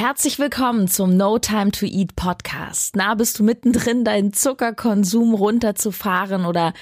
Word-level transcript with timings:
Herzlich 0.00 0.38
willkommen 0.38 0.88
zum 0.88 1.14
No 1.14 1.38
Time 1.38 1.72
to 1.72 1.84
Eat 1.84 2.16
Podcast. 2.16 2.96
Na, 2.96 3.14
bist 3.14 3.38
du 3.38 3.44
mittendrin, 3.44 4.02
deinen 4.02 4.32
Zuckerkonsum 4.32 5.34
runterzufahren 5.34 6.46
oder 6.46 6.72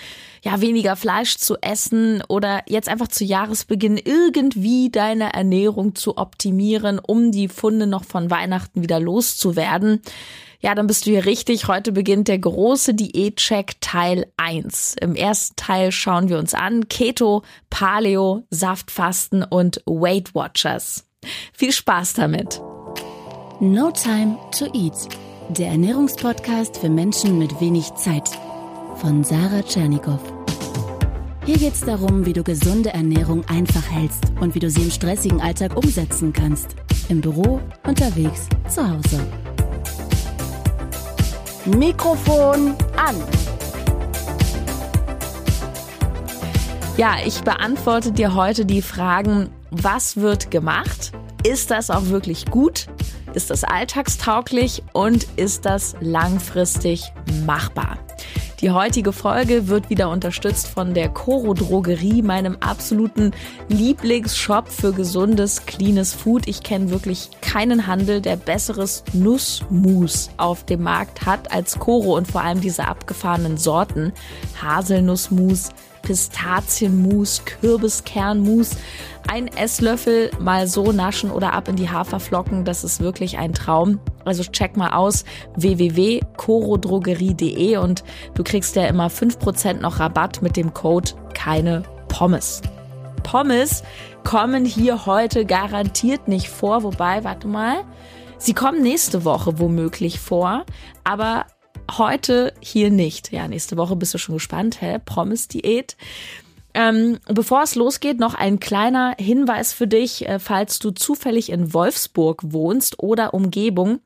ja, 0.44 0.60
weniger 0.60 0.94
Fleisch 0.94 1.36
zu 1.36 1.56
essen 1.60 2.22
oder 2.28 2.62
jetzt 2.68 2.88
einfach 2.88 3.08
zu 3.08 3.24
Jahresbeginn 3.24 3.96
irgendwie 3.96 4.88
deine 4.88 5.32
Ernährung 5.32 5.96
zu 5.96 6.16
optimieren, 6.16 7.00
um 7.00 7.32
die 7.32 7.48
Funde 7.48 7.88
noch 7.88 8.04
von 8.04 8.30
Weihnachten 8.30 8.82
wieder 8.82 9.01
loszuwerden? 9.01 10.00
Ja, 10.60 10.76
dann 10.76 10.87
bist 10.87 11.04
du 11.04 11.10
hier 11.10 11.26
richtig. 11.26 11.66
Heute 11.66 11.90
beginnt 11.90 12.28
der 12.28 12.38
große 12.38 12.94
Diätcheck 12.94 13.80
Teil 13.80 14.30
1. 14.37 14.94
Im 15.00 15.16
ersten 15.16 15.56
Teil 15.56 15.90
schauen 15.90 16.28
wir 16.28 16.38
uns 16.38 16.55
an 16.55 16.87
Keto, 16.87 17.42
Paleo, 17.69 18.45
Saftfasten 18.50 19.42
und 19.42 19.82
Weight 19.87 20.37
Watchers. 20.37 21.05
Viel 21.52 21.73
Spaß 21.73 22.12
damit! 22.12 22.60
No 23.61 23.91
Time 23.91 24.38
to 24.56 24.66
Eat, 24.73 25.09
der 25.48 25.71
Ernährungspodcast 25.71 26.79
für 26.79 26.89
Menschen 26.89 27.41
mit 27.41 27.61
wenig 27.61 27.93
Zeit 27.97 28.30
von 28.95 29.25
Sarah 29.25 29.62
Tschernikow. 29.62 30.21
Hier 31.45 31.59
geht 31.59 31.75
es 31.75 31.80
darum, 31.80 32.25
wie 32.25 32.33
du 32.33 32.45
gesunde 32.45 32.91
Ernährung 32.91 33.45
einfach 33.49 33.91
hältst 33.91 34.23
und 34.41 34.55
wie 34.55 34.61
du 34.61 34.71
sie 34.71 34.83
im 34.83 34.93
stressigen 34.93 35.41
Alltag 35.41 35.77
umsetzen 35.77 36.33
kannst. 36.33 36.77
Im 37.09 37.21
Büro, 37.21 37.61
unterwegs, 37.85 38.47
zu 38.69 38.89
Hause. 38.89 39.27
Mikrofon 41.65 42.77
an. 42.97 43.16
Ja, 46.97 47.16
ich 47.27 47.41
beantworte 47.41 48.13
dir 48.13 48.37
heute 48.37 48.65
die 48.65 48.83
Fragen, 48.83 49.51
was 49.73 50.16
wird 50.16 50.52
gemacht? 50.52 51.11
Ist 51.43 51.73
das 51.73 51.91
auch 51.91 52.07
wirklich 52.07 52.47
gut? 52.47 52.87
Ist 53.38 53.51
das 53.51 53.62
alltagstauglich 53.62 54.83
und 54.95 55.28
ist 55.37 55.65
das 55.65 55.95
langfristig 56.01 57.13
machbar? 57.46 57.96
Die 58.60 58.73
heutige 58.73 59.13
Folge 59.13 59.68
wird 59.68 59.90
wieder 59.90 60.10
unterstützt 60.10 60.66
von 60.66 60.93
der 60.93 61.09
Coro 61.09 61.54
Drogerie, 61.54 62.23
meinem 62.23 62.57
absoluten 62.59 63.30
Lieblingsshop 63.68 64.66
für 64.68 64.92
gesundes, 64.92 65.66
cleanes 65.66 66.14
Food. 66.14 66.48
Ich 66.48 66.64
kenne 66.64 66.90
wirklich 66.90 67.30
keinen 67.40 67.86
Handel, 67.86 68.20
der 68.20 68.34
besseres 68.34 69.04
Nussmus 69.12 70.30
auf 70.36 70.64
dem 70.64 70.82
Markt 70.82 71.24
hat 71.24 71.52
als 71.52 71.78
Coro 71.78 72.16
und 72.16 72.26
vor 72.26 72.41
allem 72.41 72.60
diese 72.60 72.88
abgefahrenen 72.88 73.56
Sorten. 73.56 74.12
Haselnussmus, 74.60 75.68
Pistazienmus, 76.02 77.44
Kürbiskernmus. 77.44 78.70
Ein 79.27 79.48
Esslöffel 79.48 80.30
mal 80.41 80.66
so 80.66 80.92
naschen 80.92 81.30
oder 81.30 81.52
ab 81.52 81.68
in 81.68 81.77
die 81.77 81.91
Haferflocken, 81.91 82.64
das 82.64 82.84
ist 82.84 83.00
wirklich 83.00 83.36
ein 83.38 83.52
Traum. 83.52 84.00
Also 84.24 84.44
check 84.44 84.74
mal 84.76 84.94
aus 84.94 85.24
www.corodrogerie.de 85.56 87.76
und 87.76 88.04
du 88.34 88.44
kriegst 88.44 88.76
ja 88.76 88.86
immer 88.86 89.08
5% 89.08 89.80
noch 89.80 90.00
Rabatt 90.00 90.41
mit 90.42 90.56
dem 90.56 90.72
Code 90.72 91.10
keine 91.34 91.82
Pommes. 92.08 92.62
Pommes 93.22 93.82
kommen 94.24 94.64
hier 94.64 95.06
heute 95.06 95.44
garantiert 95.44 96.26
nicht 96.28 96.48
vor, 96.48 96.82
wobei, 96.82 97.24
warte 97.24 97.48
mal, 97.48 97.84
sie 98.38 98.54
kommen 98.54 98.82
nächste 98.82 99.24
Woche 99.24 99.58
womöglich 99.58 100.20
vor, 100.20 100.64
aber 101.04 101.46
heute 101.97 102.53
hier 102.61 102.91
nicht. 102.91 103.33
Ja, 103.33 103.48
nächste 103.48 103.77
Woche 103.77 103.97
bist 103.97 104.14
du 104.14 104.19
schon 104.19 104.34
gespannt, 104.34 104.81
hä? 104.81 104.98
Promis-Diät. 105.05 105.97
Ähm, 106.75 107.19
bevor 107.27 107.62
es 107.62 107.75
losgeht, 107.75 108.20
noch 108.20 108.34
ein 108.34 108.61
kleiner 108.61 109.14
Hinweis 109.19 109.72
für 109.72 109.89
dich, 109.89 110.28
äh, 110.28 110.39
falls 110.39 110.78
du 110.78 110.91
zufällig 110.91 111.50
in 111.50 111.72
Wolfsburg 111.72 112.42
wohnst 112.53 112.98
oder 112.98 113.34
Umgebung 113.34 114.00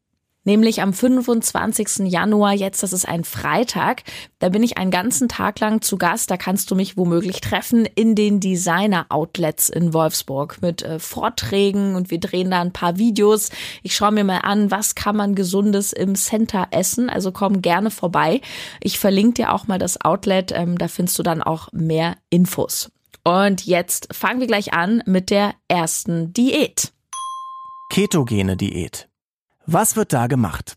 nämlich 0.44 0.82
am 0.82 0.92
25. 0.92 2.10
Januar 2.10 2.52
jetzt, 2.52 2.82
das 2.82 2.92
ist 2.92 3.06
ein 3.06 3.24
Freitag. 3.24 4.02
Da 4.38 4.48
bin 4.48 4.62
ich 4.62 4.78
einen 4.78 4.90
ganzen 4.90 5.28
Tag 5.28 5.60
lang 5.60 5.82
zu 5.82 5.98
Gast. 5.98 6.30
Da 6.30 6.36
kannst 6.36 6.70
du 6.70 6.74
mich 6.74 6.96
womöglich 6.96 7.40
treffen 7.40 7.86
in 7.86 8.14
den 8.14 8.40
Designer 8.40 9.06
Outlets 9.08 9.68
in 9.68 9.92
Wolfsburg 9.94 10.60
mit 10.62 10.82
äh, 10.82 10.98
Vorträgen 10.98 11.94
und 11.94 12.10
wir 12.10 12.20
drehen 12.20 12.50
da 12.50 12.60
ein 12.60 12.72
paar 12.72 12.98
Videos. 12.98 13.50
Ich 13.82 13.94
schaue 13.94 14.12
mir 14.12 14.24
mal 14.24 14.38
an, 14.38 14.70
was 14.70 14.94
kann 14.94 15.16
man 15.16 15.34
gesundes 15.34 15.92
im 15.92 16.14
Center 16.14 16.68
essen. 16.70 17.10
Also 17.10 17.32
komm 17.32 17.62
gerne 17.62 17.90
vorbei. 17.90 18.40
Ich 18.80 18.98
verlinke 18.98 19.34
dir 19.34 19.52
auch 19.52 19.66
mal 19.66 19.78
das 19.78 20.00
Outlet. 20.04 20.52
Ähm, 20.52 20.78
da 20.78 20.88
findest 20.88 21.18
du 21.18 21.22
dann 21.22 21.42
auch 21.42 21.68
mehr 21.72 22.16
Infos. 22.30 22.90
Und 23.24 23.66
jetzt 23.66 24.08
fangen 24.12 24.40
wir 24.40 24.48
gleich 24.48 24.72
an 24.72 25.02
mit 25.06 25.30
der 25.30 25.54
ersten 25.68 26.32
Diät. 26.32 26.92
Ketogene 27.90 28.56
Diät. 28.56 29.11
Was 29.66 29.96
wird 29.96 30.12
da 30.12 30.26
gemacht? 30.26 30.74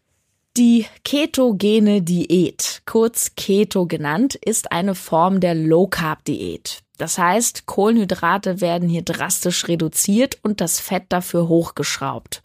Die 0.57 0.85
ketogene 1.03 2.01
Diät, 2.01 2.81
kurz 2.85 3.31
Keto 3.35 3.87
genannt, 3.87 4.35
ist 4.35 4.71
eine 4.71 4.95
Form 4.95 5.39
der 5.39 5.55
Low 5.55 5.87
Carb 5.87 6.23
Diät. 6.23 6.81
Das 6.97 7.17
heißt, 7.17 7.65
Kohlenhydrate 7.65 8.61
werden 8.61 8.87
hier 8.87 9.01
drastisch 9.01 9.67
reduziert 9.67 10.37
und 10.43 10.61
das 10.61 10.79
Fett 10.79 11.05
dafür 11.09 11.49
hochgeschraubt. 11.49 12.41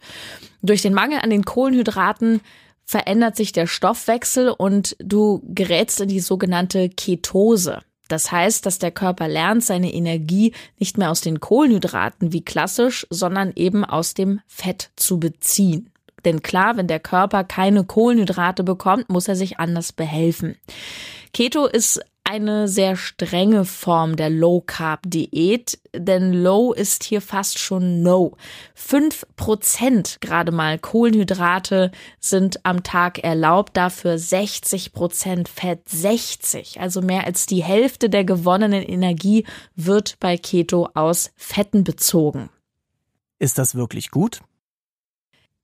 Durch 0.61 0.81
den 0.81 0.93
Mangel 0.93 1.19
an 1.19 1.29
den 1.29 1.45
Kohlenhydraten 1.45 2.41
verändert 2.83 3.37
sich 3.37 3.53
der 3.53 3.67
Stoffwechsel 3.67 4.49
und 4.49 4.97
du 4.99 5.41
gerätst 5.45 6.01
in 6.01 6.09
die 6.09 6.19
sogenannte 6.19 6.89
Ketose. 6.89 7.79
Das 8.09 8.29
heißt, 8.29 8.65
dass 8.65 8.77
der 8.77 8.91
Körper 8.91 9.29
lernt, 9.29 9.63
seine 9.63 9.93
Energie 9.93 10.53
nicht 10.77 10.97
mehr 10.97 11.11
aus 11.11 11.21
den 11.21 11.39
Kohlenhydraten 11.39 12.33
wie 12.33 12.43
klassisch, 12.43 13.07
sondern 13.09 13.53
eben 13.55 13.85
aus 13.85 14.15
dem 14.15 14.41
Fett 14.47 14.91
zu 14.97 15.17
beziehen. 15.17 15.91
Denn 16.25 16.41
klar, 16.41 16.77
wenn 16.77 16.87
der 16.87 16.99
Körper 16.99 17.43
keine 17.43 17.83
Kohlenhydrate 17.83 18.63
bekommt, 18.63 19.09
muss 19.09 19.27
er 19.27 19.35
sich 19.35 19.59
anders 19.59 19.93
behelfen. 19.93 20.55
Keto 21.33 21.65
ist 21.65 22.01
eine 22.23 22.67
sehr 22.67 22.95
strenge 22.95 23.65
Form 23.65 24.15
der 24.15 24.29
Low 24.29 24.61
Carb 24.61 25.01
Diät, 25.05 25.79
denn 25.93 26.31
Low 26.33 26.71
ist 26.71 27.03
hier 27.03 27.21
fast 27.21 27.59
schon 27.59 28.03
No. 28.03 28.37
Fünf 28.73 29.25
Prozent 29.35 30.19
gerade 30.21 30.51
mal 30.51 30.79
Kohlenhydrate 30.79 31.91
sind 32.19 32.65
am 32.65 32.83
Tag 32.83 33.19
erlaubt, 33.19 33.75
dafür 33.75 34.17
60 34.17 34.93
Prozent 34.93 35.49
Fett, 35.49 35.89
60. 35.89 36.79
Also 36.79 37.01
mehr 37.01 37.25
als 37.25 37.47
die 37.47 37.63
Hälfte 37.63 38.09
der 38.09 38.23
gewonnenen 38.23 38.83
Energie 38.83 39.45
wird 39.75 40.17
bei 40.19 40.37
Keto 40.37 40.89
aus 40.93 41.31
Fetten 41.35 41.83
bezogen. 41.83 42.49
Ist 43.39 43.57
das 43.57 43.75
wirklich 43.75 44.11
gut? 44.11 44.41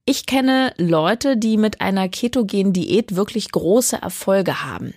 Ich 0.09 0.25
kenne 0.25 0.73
Leute, 0.77 1.35
die 1.35 1.57
mit 1.57 1.81
einer 1.81 2.07
ketogenen 2.07 2.71
Diät 2.71 3.17
wirklich 3.17 3.51
große 3.51 4.01
Erfolge 4.01 4.63
haben. 4.63 4.93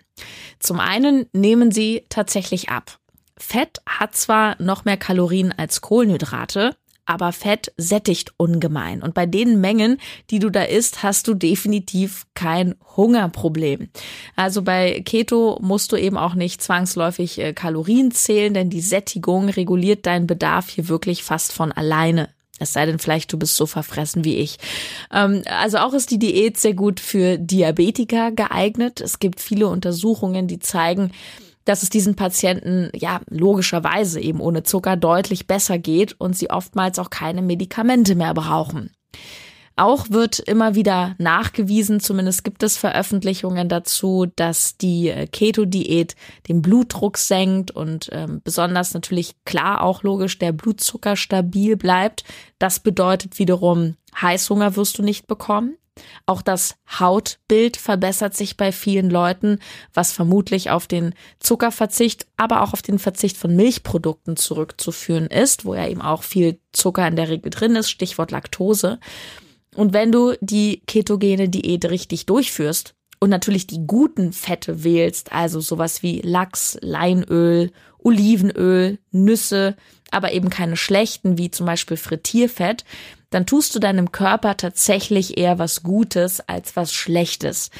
Zum 0.60 0.78
einen 0.78 1.26
nehmen 1.32 1.72
sie 1.72 2.04
tatsächlich 2.08 2.68
ab. 2.68 3.00
Fett 3.36 3.82
hat 3.86 4.14
zwar 4.14 4.54
noch 4.62 4.84
mehr 4.84 4.96
Kalorien 4.96 5.52
als 5.56 5.80
Kohlenhydrate, 5.80 6.76
aber 7.06 7.32
Fett 7.32 7.72
sättigt 7.76 8.34
ungemein. 8.36 9.02
Und 9.02 9.14
bei 9.14 9.26
den 9.26 9.60
Mengen, 9.60 9.98
die 10.30 10.38
du 10.38 10.48
da 10.48 10.62
isst, 10.62 11.02
hast 11.02 11.26
du 11.26 11.34
definitiv 11.34 12.26
kein 12.34 12.76
Hungerproblem. 12.96 13.88
Also 14.36 14.62
bei 14.62 15.02
Keto 15.04 15.58
musst 15.60 15.90
du 15.90 15.96
eben 15.96 16.16
auch 16.16 16.34
nicht 16.34 16.62
zwangsläufig 16.62 17.40
äh, 17.40 17.52
Kalorien 17.52 18.12
zählen, 18.12 18.54
denn 18.54 18.70
die 18.70 18.80
Sättigung 18.80 19.48
reguliert 19.48 20.06
deinen 20.06 20.28
Bedarf 20.28 20.68
hier 20.68 20.86
wirklich 20.86 21.24
fast 21.24 21.52
von 21.52 21.72
alleine. 21.72 22.28
Es 22.60 22.72
sei 22.72 22.86
denn, 22.86 23.00
vielleicht 23.00 23.32
du 23.32 23.38
bist 23.38 23.56
so 23.56 23.66
verfressen 23.66 24.24
wie 24.24 24.36
ich. 24.36 24.58
Ähm, 25.12 25.42
also 25.46 25.78
auch 25.78 25.94
ist 25.94 26.10
die 26.10 26.18
Diät 26.18 26.58
sehr 26.58 26.74
gut 26.74 27.00
für 27.00 27.38
Diabetiker 27.38 28.30
geeignet. 28.30 29.00
Es 29.00 29.18
gibt 29.18 29.40
viele 29.40 29.66
Untersuchungen, 29.66 30.46
die 30.46 30.60
zeigen, 30.60 31.10
dass 31.64 31.82
es 31.82 31.90
diesen 31.90 32.16
Patienten 32.16 32.90
ja 32.94 33.20
logischerweise 33.28 34.20
eben 34.20 34.40
ohne 34.40 34.62
Zucker 34.62 34.96
deutlich 34.96 35.46
besser 35.46 35.78
geht 35.78 36.14
und 36.18 36.36
sie 36.36 36.50
oftmals 36.50 36.98
auch 36.98 37.10
keine 37.10 37.42
Medikamente 37.42 38.14
mehr 38.14 38.34
brauchen. 38.34 38.90
Auch 39.80 40.10
wird 40.10 40.40
immer 40.40 40.74
wieder 40.74 41.14
nachgewiesen, 41.16 42.00
zumindest 42.00 42.44
gibt 42.44 42.62
es 42.62 42.76
Veröffentlichungen 42.76 43.70
dazu, 43.70 44.26
dass 44.36 44.76
die 44.76 45.08
äh, 45.08 45.26
Keto-Diät 45.26 46.16
den 46.48 46.60
Blutdruck 46.60 47.16
senkt 47.16 47.70
und 47.70 48.10
ähm, 48.12 48.42
besonders 48.44 48.92
natürlich 48.92 49.36
klar 49.46 49.82
auch 49.82 50.02
logisch 50.02 50.38
der 50.38 50.52
Blutzucker 50.52 51.16
stabil 51.16 51.78
bleibt. 51.78 52.24
Das 52.58 52.80
bedeutet 52.80 53.38
wiederum, 53.38 53.96
Heißhunger 54.20 54.76
wirst 54.76 54.98
du 54.98 55.02
nicht 55.02 55.26
bekommen. 55.26 55.78
Auch 56.26 56.42
das 56.42 56.74
Hautbild 56.98 57.78
verbessert 57.78 58.36
sich 58.36 58.58
bei 58.58 58.72
vielen 58.72 59.08
Leuten, 59.08 59.60
was 59.94 60.12
vermutlich 60.12 60.68
auf 60.68 60.88
den 60.88 61.14
Zuckerverzicht, 61.38 62.26
aber 62.36 62.64
auch 62.64 62.74
auf 62.74 62.82
den 62.82 62.98
Verzicht 62.98 63.38
von 63.38 63.56
Milchprodukten 63.56 64.36
zurückzuführen 64.36 65.28
ist, 65.28 65.64
wo 65.64 65.74
ja 65.74 65.88
eben 65.88 66.02
auch 66.02 66.22
viel 66.22 66.60
Zucker 66.72 67.08
in 67.08 67.16
der 67.16 67.30
Regel 67.30 67.48
drin 67.48 67.76
ist, 67.76 67.88
Stichwort 67.88 68.30
Laktose. 68.30 68.98
Und 69.74 69.92
wenn 69.92 70.12
du 70.12 70.34
die 70.40 70.82
ketogene 70.86 71.48
Diät 71.48 71.84
richtig 71.84 72.26
durchführst 72.26 72.94
und 73.20 73.30
natürlich 73.30 73.66
die 73.66 73.86
guten 73.86 74.32
Fette 74.32 74.82
wählst, 74.82 75.32
also 75.32 75.60
sowas 75.60 76.02
wie 76.02 76.20
Lachs, 76.22 76.78
Leinöl, 76.80 77.70
Olivenöl, 77.98 78.98
Nüsse, 79.12 79.76
aber 80.10 80.32
eben 80.32 80.50
keine 80.50 80.76
schlechten 80.76 81.38
wie 81.38 81.50
zum 81.50 81.66
Beispiel 81.66 81.96
Frittierfett, 81.96 82.84
dann 83.30 83.46
tust 83.46 83.74
du 83.74 83.78
deinem 83.78 84.10
Körper 84.10 84.56
tatsächlich 84.56 85.38
eher 85.38 85.58
was 85.58 85.82
Gutes 85.82 86.40
als 86.40 86.74
was 86.74 86.92
Schlechtes. 86.92 87.70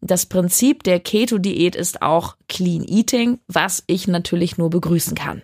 Das 0.00 0.26
Prinzip 0.26 0.84
der 0.84 1.00
Keto-Diät 1.00 1.74
ist 1.76 2.00
auch 2.00 2.36
Clean 2.48 2.84
Eating, 2.84 3.38
was 3.48 3.82
ich 3.86 4.06
natürlich 4.06 4.56
nur 4.56 4.70
begrüßen 4.70 5.14
kann. 5.14 5.42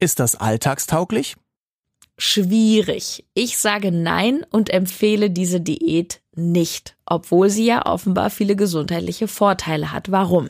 Ist 0.00 0.20
das 0.20 0.36
alltagstauglich? 0.36 1.36
Schwierig. 2.16 3.24
Ich 3.34 3.58
sage 3.58 3.90
nein 3.90 4.46
und 4.50 4.70
empfehle 4.70 5.30
diese 5.30 5.60
Diät 5.60 6.20
nicht, 6.36 6.96
obwohl 7.06 7.50
sie 7.50 7.66
ja 7.66 7.86
offenbar 7.86 8.30
viele 8.30 8.56
gesundheitliche 8.56 9.28
Vorteile 9.28 9.92
hat. 9.92 10.10
Warum? 10.10 10.48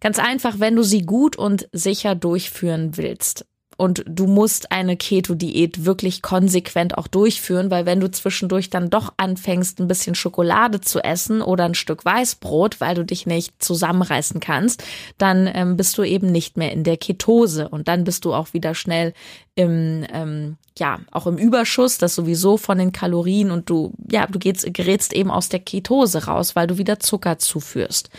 Ganz 0.00 0.18
einfach, 0.18 0.58
wenn 0.58 0.76
du 0.76 0.82
sie 0.82 1.02
gut 1.02 1.36
und 1.36 1.68
sicher 1.72 2.14
durchführen 2.14 2.96
willst, 2.96 3.46
und 3.76 4.04
du 4.06 4.26
musst 4.26 4.72
eine 4.72 4.96
Keto-Diät 4.96 5.84
wirklich 5.84 6.22
konsequent 6.22 6.96
auch 6.96 7.08
durchführen, 7.08 7.70
weil 7.70 7.86
wenn 7.86 8.00
du 8.00 8.10
zwischendurch 8.10 8.70
dann 8.70 8.90
doch 8.90 9.12
anfängst, 9.16 9.80
ein 9.80 9.88
bisschen 9.88 10.14
Schokolade 10.14 10.80
zu 10.80 11.00
essen 11.00 11.42
oder 11.42 11.64
ein 11.64 11.74
Stück 11.74 12.04
Weißbrot, 12.04 12.80
weil 12.80 12.94
du 12.94 13.04
dich 13.04 13.26
nicht 13.26 13.62
zusammenreißen 13.62 14.40
kannst, 14.40 14.84
dann 15.18 15.50
ähm, 15.52 15.76
bist 15.76 15.98
du 15.98 16.02
eben 16.02 16.30
nicht 16.30 16.56
mehr 16.56 16.72
in 16.72 16.84
der 16.84 16.96
Ketose 16.96 17.68
und 17.68 17.88
dann 17.88 18.04
bist 18.04 18.24
du 18.24 18.34
auch 18.34 18.52
wieder 18.52 18.74
schnell 18.74 19.14
im 19.54 20.04
ähm, 20.12 20.56
ja 20.78 20.98
auch 21.12 21.26
im 21.26 21.38
Überschuss, 21.38 21.98
das 21.98 22.14
sowieso 22.14 22.56
von 22.56 22.78
den 22.78 22.92
Kalorien 22.92 23.50
und 23.50 23.70
du 23.70 23.92
ja 24.10 24.26
du 24.26 24.38
geht's, 24.38 24.64
gerätst 24.66 25.12
eben 25.12 25.30
aus 25.30 25.48
der 25.48 25.60
Ketose 25.60 26.24
raus, 26.24 26.56
weil 26.56 26.66
du 26.66 26.78
wieder 26.78 26.98
Zucker 26.98 27.38
zuführst. 27.38 28.10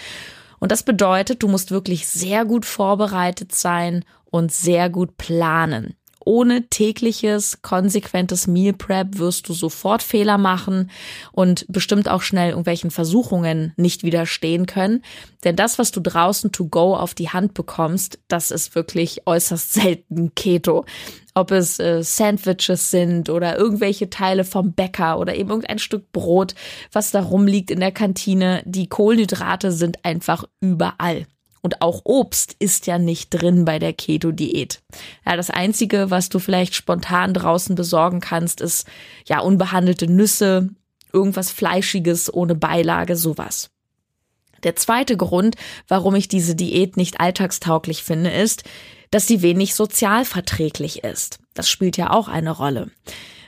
Und 0.66 0.72
das 0.72 0.82
bedeutet, 0.82 1.44
du 1.44 1.48
musst 1.48 1.70
wirklich 1.70 2.08
sehr 2.08 2.44
gut 2.44 2.66
vorbereitet 2.66 3.54
sein 3.54 4.04
und 4.24 4.52
sehr 4.52 4.90
gut 4.90 5.16
planen. 5.16 5.94
Ohne 6.26 6.68
tägliches, 6.70 7.62
konsequentes 7.62 8.48
Meal 8.48 8.74
Prep 8.74 9.20
wirst 9.20 9.48
du 9.48 9.54
sofort 9.54 10.02
Fehler 10.02 10.40
machen 10.40 10.90
und 11.32 11.68
bestimmt 11.70 12.10
auch 12.10 12.24
schnell 12.24 12.50
irgendwelchen 12.50 12.90
Versuchungen 12.90 13.74
nicht 13.78 14.02
widerstehen 14.02 14.66
können. 14.66 15.04
Denn 15.44 15.56
das, 15.56 15.78
was 15.78 15.92
du 15.92 16.00
draußen 16.00 16.52
to 16.52 16.66
go 16.66 16.96
auf 16.96 17.14
die 17.14 17.30
Hand 17.30 17.54
bekommst, 17.54 18.18
das 18.28 18.50
ist 18.50 18.74
wirklich 18.74 19.28
äußerst 19.28 19.72
selten 19.76 20.34
Keto. 20.34 20.86
Ob 21.36 21.52
es 21.52 21.80
äh, 21.80 22.02
Sandwiches 22.02 22.90
sind 22.90 23.30
oder 23.30 23.58
irgendwelche 23.58 24.10
Teile 24.10 24.44
vom 24.44 24.74
Bäcker 24.74 25.20
oder 25.20 25.36
eben 25.36 25.50
irgendein 25.50 25.80
Stück 25.80 26.12
Brot, 26.12 26.56
was 26.92 27.12
da 27.12 27.22
rumliegt 27.22 27.70
in 27.70 27.82
der 27.82 27.92
Kantine. 27.92 28.64
Die 28.66 28.88
Kohlenhydrate 28.88 29.72
sind 29.72 30.04
einfach 30.04 30.46
überall. 30.62 31.28
Und 31.62 31.82
auch 31.82 32.02
Obst 32.04 32.56
ist 32.60 32.86
ja 32.86 33.00
nicht 33.00 33.32
drin 33.32 33.66
bei 33.66 33.80
der 33.80 33.92
Keto-Diät. 33.92 34.82
Ja, 35.26 35.36
das 35.36 35.50
einzige, 35.50 36.12
was 36.12 36.30
du 36.30 36.38
vielleicht 36.38 36.76
spontan 36.76 37.34
draußen 37.34 37.76
besorgen 37.76 38.20
kannst, 38.20 38.62
ist 38.62 38.88
ja 39.28 39.40
unbehandelte 39.40 40.08
Nüsse, 40.08 40.70
irgendwas 41.12 41.50
Fleischiges 41.50 42.32
ohne 42.32 42.54
Beilage, 42.54 43.16
sowas. 43.16 43.72
Der 44.64 44.76
zweite 44.76 45.18
Grund, 45.18 45.56
warum 45.88 46.16
ich 46.16 46.28
diese 46.28 46.56
Diät 46.56 46.98
nicht 46.98 47.20
alltagstauglich 47.20 48.04
finde, 48.04 48.32
ist, 48.32 48.64
dass 49.12 49.28
sie 49.28 49.42
wenig 49.42 49.76
sozialverträglich 49.76 51.04
ist. 51.04 51.40
Das 51.54 51.70
spielt 51.70 51.98
ja 51.98 52.12
auch 52.12 52.28
eine 52.28 52.52
Rolle. 52.52 52.92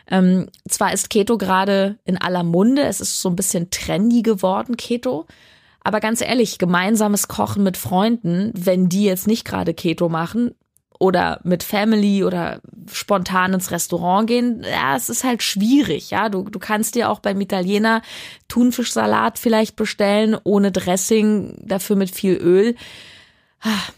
Ähm, 0.10 0.48
zwar 0.68 0.94
ist 0.94 1.10
Keto 1.10 1.38
gerade 1.38 1.98
in 2.06 2.18
aller 2.18 2.44
Munde, 2.44 2.84
es 2.84 3.02
ist 3.02 3.22
so 3.22 3.30
ein 3.30 3.36
bisschen 3.36 3.70
trendy 3.70 4.22
geworden, 4.22 4.78
Keto, 4.78 5.26
aber 5.84 6.00
ganz 6.00 6.22
ehrlich, 6.22 6.58
gemeinsames 6.58 7.28
Kochen 7.28 7.64
mit 7.64 7.78
Freunden, 7.78 8.52
wenn 8.56 8.90
die 8.90 9.04
jetzt 9.04 9.28
nicht 9.28 9.46
gerade 9.46 9.74
Keto 9.74 10.10
machen 10.10 10.52
oder 11.00 11.40
mit 11.44 11.64
Family 11.64 12.24
oder 12.24 12.62
spontan 12.92 13.54
ins 13.54 13.72
Restaurant 13.72 14.28
gehen, 14.28 14.64
ja, 14.70 14.96
es 14.96 15.10
ist 15.10 15.24
halt 15.24 15.44
schwierig, 15.44 16.10
ja. 16.10 16.30
Du, 16.30 16.44
du 16.44 16.60
kannst 16.60 16.96
dir 16.96 17.10
auch 17.10 17.20
beim 17.20 17.40
Italiener 17.40 18.02
Thunfischsalat 18.48 19.38
vielleicht 19.40 19.76
bestellen, 19.76 20.38
ohne 20.44 20.72
Dressing, 20.72 21.58
dafür 21.66 21.96
mit 21.96 22.12
viel 22.12 22.34
Öl. 22.36 22.76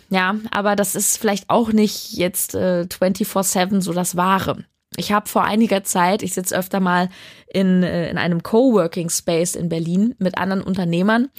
Ja, 0.10 0.36
aber 0.52 0.76
das 0.76 0.96
ist 0.96 1.18
vielleicht 1.18 1.50
auch 1.50 1.72
nicht 1.72 2.14
jetzt 2.14 2.56
äh, 2.56 2.86
24-7 2.90 3.82
so 3.82 3.94
das 3.94 4.16
Wahre. 4.16 4.66
Ich 4.96 5.12
habe 5.12 5.30
vor 5.30 5.44
einiger 5.44 5.84
Zeit, 5.84 6.24
ich 6.24 6.34
sitze 6.34 6.58
öfter 6.58 6.80
mal 6.80 7.10
in, 7.48 7.84
äh, 7.84 8.10
in 8.10 8.18
einem 8.18 8.42
Coworking 8.42 9.10
Space 9.10 9.56
in 9.56 9.70
Berlin 9.70 10.16
mit 10.18 10.38
anderen 10.38 10.64
Unternehmern 10.64 11.30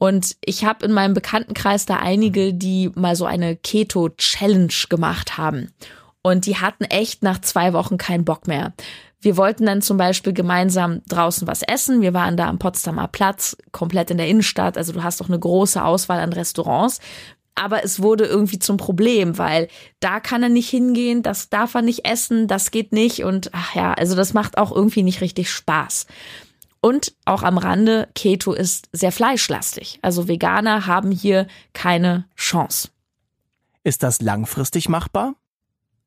und 0.00 0.36
ich 0.42 0.64
habe 0.64 0.86
in 0.86 0.92
meinem 0.92 1.12
Bekanntenkreis 1.12 1.84
da 1.84 1.96
einige, 1.96 2.54
die 2.54 2.90
mal 2.94 3.16
so 3.16 3.26
eine 3.26 3.54
Keto-Challenge 3.54 4.72
gemacht 4.88 5.36
haben. 5.36 5.74
Und 6.22 6.46
die 6.46 6.56
hatten 6.56 6.84
echt 6.84 7.22
nach 7.22 7.38
zwei 7.42 7.74
Wochen 7.74 7.98
keinen 7.98 8.24
Bock 8.24 8.46
mehr. 8.46 8.72
Wir 9.20 9.36
wollten 9.36 9.66
dann 9.66 9.82
zum 9.82 9.98
Beispiel 9.98 10.32
gemeinsam 10.32 11.02
draußen 11.08 11.46
was 11.46 11.60
essen. 11.62 12.00
Wir 12.00 12.14
waren 12.14 12.38
da 12.38 12.48
am 12.48 12.58
Potsdamer 12.58 13.08
Platz, 13.08 13.58
komplett 13.72 14.10
in 14.10 14.16
der 14.16 14.28
Innenstadt. 14.28 14.78
Also 14.78 14.92
du 14.92 15.02
hast 15.02 15.20
doch 15.20 15.28
eine 15.28 15.38
große 15.38 15.84
Auswahl 15.84 16.20
an 16.20 16.32
Restaurants. 16.32 17.00
Aber 17.54 17.84
es 17.84 18.00
wurde 18.00 18.24
irgendwie 18.24 18.58
zum 18.58 18.76
Problem, 18.76 19.36
weil 19.36 19.68
da 20.00 20.20
kann 20.20 20.42
er 20.42 20.48
nicht 20.48 20.70
hingehen, 20.70 21.22
das 21.22 21.50
darf 21.50 21.74
er 21.74 21.82
nicht 21.82 22.06
essen, 22.06 22.48
das 22.48 22.70
geht 22.70 22.92
nicht. 22.92 23.24
Und 23.24 23.50
ach 23.52 23.74
ja, 23.74 23.92
also 23.92 24.16
das 24.16 24.32
macht 24.32 24.56
auch 24.56 24.72
irgendwie 24.72 25.02
nicht 25.02 25.20
richtig 25.20 25.50
Spaß. 25.50 26.06
Und 26.80 27.14
auch 27.26 27.42
am 27.42 27.58
Rande, 27.58 28.08
Keto 28.14 28.52
ist 28.52 28.88
sehr 28.92 29.12
fleischlastig. 29.12 29.98
Also 30.02 30.28
Veganer 30.28 30.86
haben 30.86 31.10
hier 31.10 31.46
keine 31.74 32.24
Chance. 32.36 32.88
Ist 33.84 34.02
das 34.02 34.22
langfristig 34.22 34.88
machbar? 34.88 35.34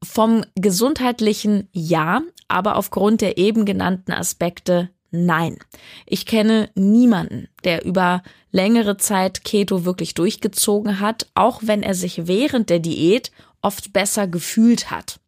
Vom 0.03 0.43
gesundheitlichen 0.55 1.69
ja, 1.71 2.21
aber 2.47 2.75
aufgrund 2.75 3.21
der 3.21 3.37
eben 3.37 3.65
genannten 3.65 4.11
Aspekte 4.11 4.89
nein. 5.13 5.57
Ich 6.06 6.25
kenne 6.25 6.69
niemanden, 6.75 7.48
der 7.63 7.86
über 7.86 8.24
längere 8.51 8.98
Zeit 8.98 9.44
Keto 9.45 9.86
wirklich 9.86 10.13
durchgezogen 10.13 11.00
hat, 11.00 11.27
auch 11.36 11.62
wenn 11.63 11.83
er 11.83 11.95
sich 11.95 12.27
während 12.27 12.69
der 12.69 12.80
Diät 12.80 13.31
oft 13.62 13.94
besser 13.94 14.27
gefühlt 14.27 14.92
hat 14.92 15.19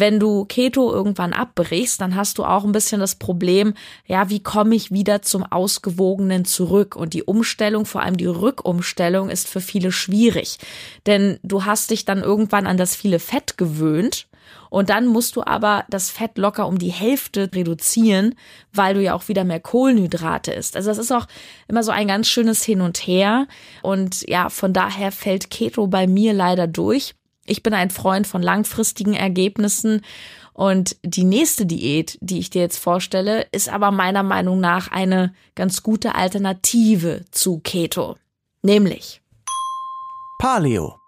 wenn 0.00 0.20
du 0.20 0.44
Keto 0.44 0.92
irgendwann 0.92 1.32
abbrichst, 1.32 2.00
dann 2.00 2.14
hast 2.14 2.38
du 2.38 2.44
auch 2.44 2.64
ein 2.64 2.72
bisschen 2.72 3.00
das 3.00 3.16
Problem, 3.16 3.74
ja, 4.06 4.30
wie 4.30 4.42
komme 4.42 4.74
ich 4.74 4.90
wieder 4.90 5.22
zum 5.22 5.44
Ausgewogenen 5.44 6.44
zurück? 6.44 6.96
Und 6.96 7.14
die 7.14 7.24
Umstellung, 7.24 7.86
vor 7.86 8.02
allem 8.02 8.16
die 8.16 8.26
Rückumstellung, 8.26 9.30
ist 9.30 9.48
für 9.48 9.60
viele 9.60 9.92
schwierig. 9.92 10.58
Denn 11.06 11.38
du 11.42 11.64
hast 11.64 11.90
dich 11.90 12.04
dann 12.04 12.22
irgendwann 12.22 12.66
an 12.66 12.76
das 12.76 12.94
viele 12.94 13.18
Fett 13.18 13.56
gewöhnt. 13.56 14.28
Und 14.70 14.90
dann 14.90 15.06
musst 15.06 15.36
du 15.36 15.42
aber 15.44 15.84
das 15.88 16.10
Fett 16.10 16.38
locker 16.38 16.66
um 16.66 16.78
die 16.78 16.92
Hälfte 16.92 17.50
reduzieren, 17.54 18.34
weil 18.72 18.94
du 18.94 19.02
ja 19.02 19.14
auch 19.14 19.28
wieder 19.28 19.44
mehr 19.44 19.60
Kohlenhydrate 19.60 20.52
isst. 20.52 20.76
Also 20.76 20.90
das 20.90 20.98
ist 20.98 21.12
auch 21.12 21.26
immer 21.68 21.82
so 21.82 21.90
ein 21.90 22.08
ganz 22.08 22.28
schönes 22.28 22.62
Hin 22.64 22.80
und 22.80 22.98
Her. 22.98 23.46
Und 23.82 24.28
ja, 24.28 24.48
von 24.50 24.72
daher 24.72 25.12
fällt 25.12 25.50
Keto 25.50 25.86
bei 25.86 26.06
mir 26.06 26.32
leider 26.32 26.66
durch. 26.66 27.14
Ich 27.46 27.62
bin 27.62 27.72
ein 27.72 27.90
Freund 27.90 28.26
von 28.26 28.42
langfristigen 28.42 29.14
Ergebnissen 29.14 30.02
und 30.58 30.96
die 31.04 31.22
nächste 31.22 31.66
Diät, 31.66 32.18
die 32.20 32.40
ich 32.40 32.50
dir 32.50 32.62
jetzt 32.62 32.78
vorstelle, 32.78 33.46
ist 33.52 33.68
aber 33.68 33.92
meiner 33.92 34.24
Meinung 34.24 34.58
nach 34.58 34.90
eine 34.90 35.32
ganz 35.54 35.84
gute 35.84 36.16
Alternative 36.16 37.24
zu 37.30 37.60
Keto. 37.60 38.16
Nämlich 38.62 39.22
Paleo. 40.40 40.98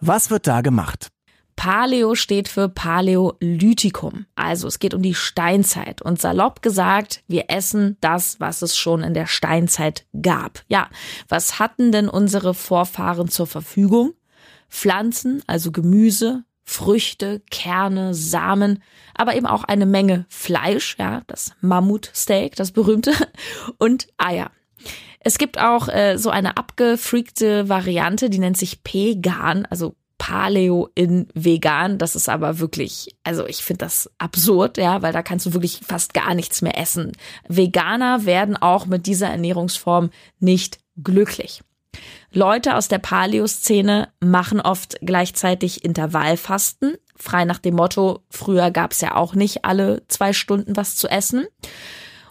Was 0.00 0.28
wird 0.28 0.48
da 0.48 0.60
gemacht? 0.60 1.13
Paleo 1.56 2.14
steht 2.14 2.48
für 2.48 2.68
Paläolithikum. 2.68 4.26
Also 4.34 4.68
es 4.68 4.78
geht 4.78 4.94
um 4.94 5.02
die 5.02 5.14
Steinzeit. 5.14 6.02
Und 6.02 6.20
salopp 6.20 6.62
gesagt, 6.62 7.22
wir 7.28 7.44
essen 7.48 7.96
das, 8.00 8.40
was 8.40 8.62
es 8.62 8.76
schon 8.76 9.02
in 9.02 9.14
der 9.14 9.26
Steinzeit 9.26 10.06
gab. 10.20 10.62
Ja, 10.68 10.88
was 11.28 11.58
hatten 11.58 11.92
denn 11.92 12.08
unsere 12.08 12.54
Vorfahren 12.54 13.28
zur 13.28 13.46
Verfügung? 13.46 14.14
Pflanzen, 14.68 15.42
also 15.46 15.70
Gemüse, 15.70 16.44
Früchte, 16.64 17.42
Kerne, 17.50 18.14
Samen, 18.14 18.82
aber 19.14 19.36
eben 19.36 19.46
auch 19.46 19.64
eine 19.64 19.86
Menge 19.86 20.26
Fleisch, 20.28 20.96
ja, 20.98 21.22
das 21.26 21.52
Mammutsteak, 21.60 22.56
das 22.56 22.72
berühmte, 22.72 23.12
und 23.78 24.08
Eier. 24.16 24.50
Es 25.20 25.38
gibt 25.38 25.58
auch 25.58 25.88
äh, 25.88 26.18
so 26.18 26.30
eine 26.30 26.56
abgefreakte 26.56 27.68
Variante, 27.68 28.28
die 28.28 28.38
nennt 28.38 28.56
sich 28.56 28.82
Pegan, 28.82 29.66
also 29.66 29.94
Paleo 30.26 30.88
in 30.94 31.28
vegan. 31.34 31.98
Das 31.98 32.16
ist 32.16 32.30
aber 32.30 32.58
wirklich, 32.58 33.14
also 33.24 33.46
ich 33.46 33.62
finde 33.62 33.84
das 33.84 34.10
absurd, 34.16 34.78
ja, 34.78 35.02
weil 35.02 35.12
da 35.12 35.22
kannst 35.22 35.44
du 35.44 35.52
wirklich 35.52 35.80
fast 35.86 36.14
gar 36.14 36.34
nichts 36.34 36.62
mehr 36.62 36.78
essen. 36.78 37.12
Veganer 37.46 38.24
werden 38.24 38.56
auch 38.56 38.86
mit 38.86 39.04
dieser 39.04 39.28
Ernährungsform 39.28 40.08
nicht 40.40 40.78
glücklich. 40.96 41.60
Leute 42.32 42.76
aus 42.76 42.88
der 42.88 43.00
Paleo-Szene 43.00 44.08
machen 44.18 44.62
oft 44.62 44.96
gleichzeitig 45.02 45.84
Intervallfasten, 45.84 46.94
frei 47.14 47.44
nach 47.44 47.58
dem 47.58 47.74
Motto, 47.74 48.20
früher 48.30 48.70
gab 48.70 48.92
es 48.92 49.02
ja 49.02 49.16
auch 49.16 49.34
nicht 49.34 49.66
alle 49.66 50.08
zwei 50.08 50.32
Stunden 50.32 50.74
was 50.74 50.96
zu 50.96 51.06
essen. 51.06 51.46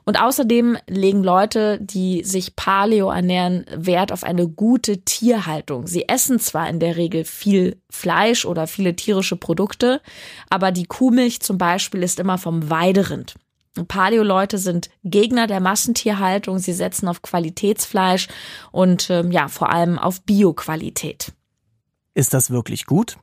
Und 0.05 0.19
außerdem 0.19 0.77
legen 0.87 1.23
Leute, 1.23 1.79
die 1.81 2.23
sich 2.23 2.55
Paleo 2.55 3.09
ernähren, 3.09 3.65
Wert 3.75 4.11
auf 4.11 4.23
eine 4.23 4.47
gute 4.47 5.03
Tierhaltung. 5.03 5.87
Sie 5.87 6.09
essen 6.09 6.39
zwar 6.39 6.69
in 6.69 6.79
der 6.79 6.97
Regel 6.97 7.23
viel 7.23 7.81
Fleisch 7.89 8.45
oder 8.45 8.67
viele 8.67 8.95
tierische 8.95 9.37
Produkte, 9.37 10.01
aber 10.49 10.71
die 10.71 10.85
Kuhmilch 10.85 11.39
zum 11.39 11.57
Beispiel 11.57 12.03
ist 12.03 12.19
immer 12.19 12.37
vom 12.37 12.69
Weiderind. 12.69 13.35
Paleo-Leute 13.87 14.59
sind 14.59 14.89
Gegner 15.03 15.47
der 15.47 15.59
Massentierhaltung. 15.59 16.59
Sie 16.59 16.73
setzen 16.73 17.07
auf 17.07 17.21
Qualitätsfleisch 17.21 18.27
und 18.71 19.09
ähm, 19.09 19.31
ja, 19.31 19.47
vor 19.47 19.71
allem 19.71 19.97
auf 19.97 20.21
Bioqualität. 20.21 21.33
Ist 22.13 22.33
das 22.33 22.51
wirklich 22.51 22.85
gut? 22.85 23.17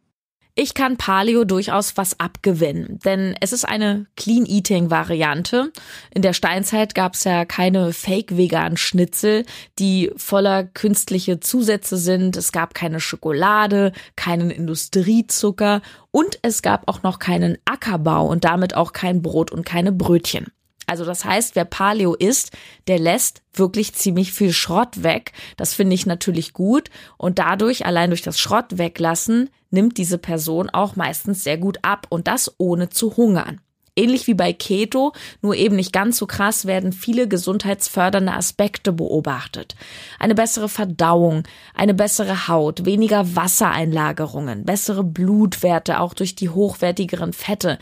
Ich 0.62 0.74
kann 0.74 0.98
Paleo 0.98 1.44
durchaus 1.44 1.96
was 1.96 2.20
abgewinnen, 2.20 2.98
denn 3.02 3.34
es 3.40 3.54
ist 3.54 3.64
eine 3.64 4.04
Clean-Eating-Variante. 4.18 5.72
In 6.14 6.20
der 6.20 6.34
Steinzeit 6.34 6.94
gab 6.94 7.14
es 7.14 7.24
ja 7.24 7.46
keine 7.46 7.94
Fake-Vegan-Schnitzel, 7.94 9.46
die 9.78 10.10
voller 10.16 10.64
künstliche 10.64 11.40
Zusätze 11.40 11.96
sind. 11.96 12.36
Es 12.36 12.52
gab 12.52 12.74
keine 12.74 13.00
Schokolade, 13.00 13.92
keinen 14.16 14.50
Industriezucker 14.50 15.80
und 16.10 16.38
es 16.42 16.60
gab 16.60 16.90
auch 16.90 17.02
noch 17.02 17.20
keinen 17.20 17.56
Ackerbau 17.64 18.26
und 18.26 18.44
damit 18.44 18.76
auch 18.76 18.92
kein 18.92 19.22
Brot 19.22 19.50
und 19.52 19.64
keine 19.64 19.92
Brötchen. 19.92 20.48
Also 20.90 21.04
das 21.04 21.24
heißt, 21.24 21.54
wer 21.54 21.64
Paleo 21.64 22.14
isst, 22.14 22.50
der 22.88 22.98
lässt 22.98 23.42
wirklich 23.54 23.94
ziemlich 23.94 24.32
viel 24.32 24.52
Schrott 24.52 25.04
weg. 25.04 25.32
Das 25.56 25.72
finde 25.72 25.94
ich 25.94 26.04
natürlich 26.04 26.52
gut. 26.52 26.90
Und 27.16 27.38
dadurch, 27.38 27.86
allein 27.86 28.10
durch 28.10 28.22
das 28.22 28.40
Schrott 28.40 28.76
weglassen, 28.76 29.50
nimmt 29.70 29.98
diese 29.98 30.18
Person 30.18 30.68
auch 30.68 30.96
meistens 30.96 31.44
sehr 31.44 31.58
gut 31.58 31.78
ab 31.82 32.08
und 32.08 32.26
das 32.26 32.52
ohne 32.58 32.88
zu 32.88 33.16
hungern. 33.16 33.60
Ähnlich 34.00 34.26
wie 34.26 34.34
bei 34.34 34.54
Keto, 34.54 35.12
nur 35.42 35.54
eben 35.54 35.76
nicht 35.76 35.92
ganz 35.92 36.16
so 36.16 36.26
krass, 36.26 36.64
werden 36.64 36.92
viele 36.92 37.28
gesundheitsfördernde 37.28 38.32
Aspekte 38.32 38.92
beobachtet. 38.92 39.74
Eine 40.18 40.34
bessere 40.34 40.70
Verdauung, 40.70 41.42
eine 41.74 41.92
bessere 41.92 42.48
Haut, 42.48 42.86
weniger 42.86 43.36
Wassereinlagerungen, 43.36 44.64
bessere 44.64 45.04
Blutwerte, 45.04 46.00
auch 46.00 46.14
durch 46.14 46.34
die 46.34 46.48
hochwertigeren 46.48 47.34
Fette. 47.34 47.78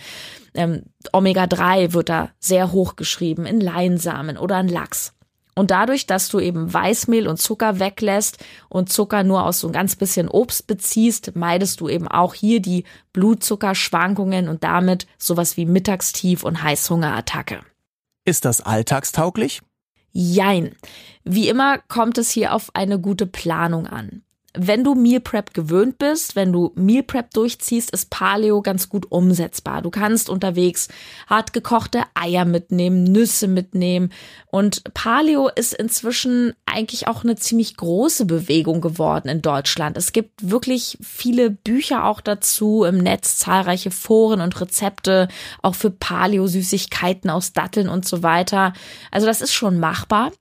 Ähm, 0.54 0.87
Omega-3 1.12 1.92
wird 1.92 2.08
da 2.08 2.30
sehr 2.40 2.72
hoch 2.72 2.96
geschrieben 2.96 3.46
in 3.46 3.60
Leinsamen 3.60 4.38
oder 4.38 4.58
in 4.58 4.66
Lachs. 4.66 5.12
Und 5.58 5.72
dadurch, 5.72 6.06
dass 6.06 6.28
du 6.28 6.38
eben 6.38 6.72
Weißmehl 6.72 7.26
und 7.26 7.38
Zucker 7.38 7.80
weglässt 7.80 8.38
und 8.68 8.92
Zucker 8.92 9.24
nur 9.24 9.44
aus 9.44 9.58
so 9.58 9.66
ein 9.66 9.72
ganz 9.72 9.96
bisschen 9.96 10.28
Obst 10.28 10.68
beziehst, 10.68 11.34
meidest 11.34 11.80
du 11.80 11.88
eben 11.88 12.06
auch 12.06 12.34
hier 12.34 12.62
die 12.62 12.84
Blutzuckerschwankungen 13.12 14.48
und 14.48 14.62
damit 14.62 15.08
sowas 15.18 15.56
wie 15.56 15.66
Mittagstief 15.66 16.44
und 16.44 16.62
Heißhungerattacke. 16.62 17.62
Ist 18.24 18.44
das 18.44 18.60
alltagstauglich? 18.60 19.60
Jein. 20.12 20.76
Wie 21.24 21.48
immer 21.48 21.78
kommt 21.88 22.18
es 22.18 22.30
hier 22.30 22.54
auf 22.54 22.70
eine 22.74 23.00
gute 23.00 23.26
Planung 23.26 23.88
an 23.88 24.22
wenn 24.60 24.82
du 24.82 24.94
Meal 24.94 25.20
Prep 25.20 25.54
gewöhnt 25.54 25.98
bist, 25.98 26.34
wenn 26.34 26.52
du 26.52 26.72
Meal 26.74 27.04
Prep 27.04 27.30
durchziehst, 27.30 27.90
ist 27.90 28.10
Paleo 28.10 28.60
ganz 28.60 28.88
gut 28.88 29.06
umsetzbar. 29.10 29.82
Du 29.82 29.90
kannst 29.90 30.28
unterwegs 30.28 30.88
hart 31.28 31.52
gekochte 31.52 32.02
Eier 32.14 32.44
mitnehmen, 32.44 33.04
Nüsse 33.04 33.46
mitnehmen 33.46 34.10
und 34.50 34.82
Paleo 34.94 35.48
ist 35.48 35.74
inzwischen 35.74 36.54
eigentlich 36.66 37.06
auch 37.06 37.22
eine 37.22 37.36
ziemlich 37.36 37.76
große 37.76 38.26
Bewegung 38.26 38.80
geworden 38.80 39.28
in 39.28 39.42
Deutschland. 39.42 39.96
Es 39.96 40.12
gibt 40.12 40.50
wirklich 40.50 40.98
viele 41.00 41.50
Bücher 41.50 42.04
auch 42.04 42.20
dazu 42.20 42.84
im 42.84 42.98
Netz, 42.98 43.36
zahlreiche 43.38 43.92
Foren 43.92 44.40
und 44.40 44.60
Rezepte 44.60 45.28
auch 45.62 45.76
für 45.76 45.90
Paleo 45.90 46.46
Süßigkeiten 46.46 47.30
aus 47.30 47.52
Datteln 47.52 47.88
und 47.88 48.06
so 48.06 48.22
weiter. 48.24 48.72
Also 49.12 49.26
das 49.26 49.40
ist 49.40 49.52
schon 49.52 49.78
machbar. 49.78 50.32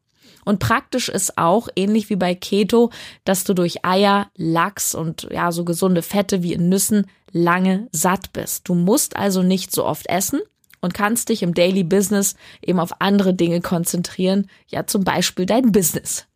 Und 0.48 0.60
praktisch 0.60 1.10
ist 1.10 1.38
auch, 1.38 1.68
ähnlich 1.76 2.10
wie 2.10 2.16
bei 2.16 2.34
Keto, 2.34 2.90
dass 3.26 3.44
du 3.44 3.54
durch 3.54 3.84
Eier, 3.84 4.28
Lachs 4.38 4.96
und 4.96 5.28
ja, 5.30 5.52
so 5.52 5.66
gesunde 5.66 6.02
Fette 6.02 6.42
wie 6.42 6.54
in 6.54 6.70
Nüssen 6.70 7.06
lange 7.34 7.90
satt 7.92 8.32
bist. 8.32 8.70
Du 8.70 8.74
musst 8.74 9.18
also 9.18 9.44
nicht 9.44 9.74
so 9.74 9.86
oft 9.86 10.08
essen 10.08 10.40
und 10.80 10.94
kannst 10.94 11.28
dich 11.28 11.44
im 11.44 11.54
Daily 11.54 11.84
Business 11.84 12.36
eben 12.62 12.80
auf 12.80 13.02
andere 13.02 13.34
Dinge 13.34 13.60
konzentrieren, 13.60 14.50
ja 14.70 14.88
zum 14.88 15.04
Beispiel 15.04 15.46
dein 15.46 15.74
Business. 15.74 16.28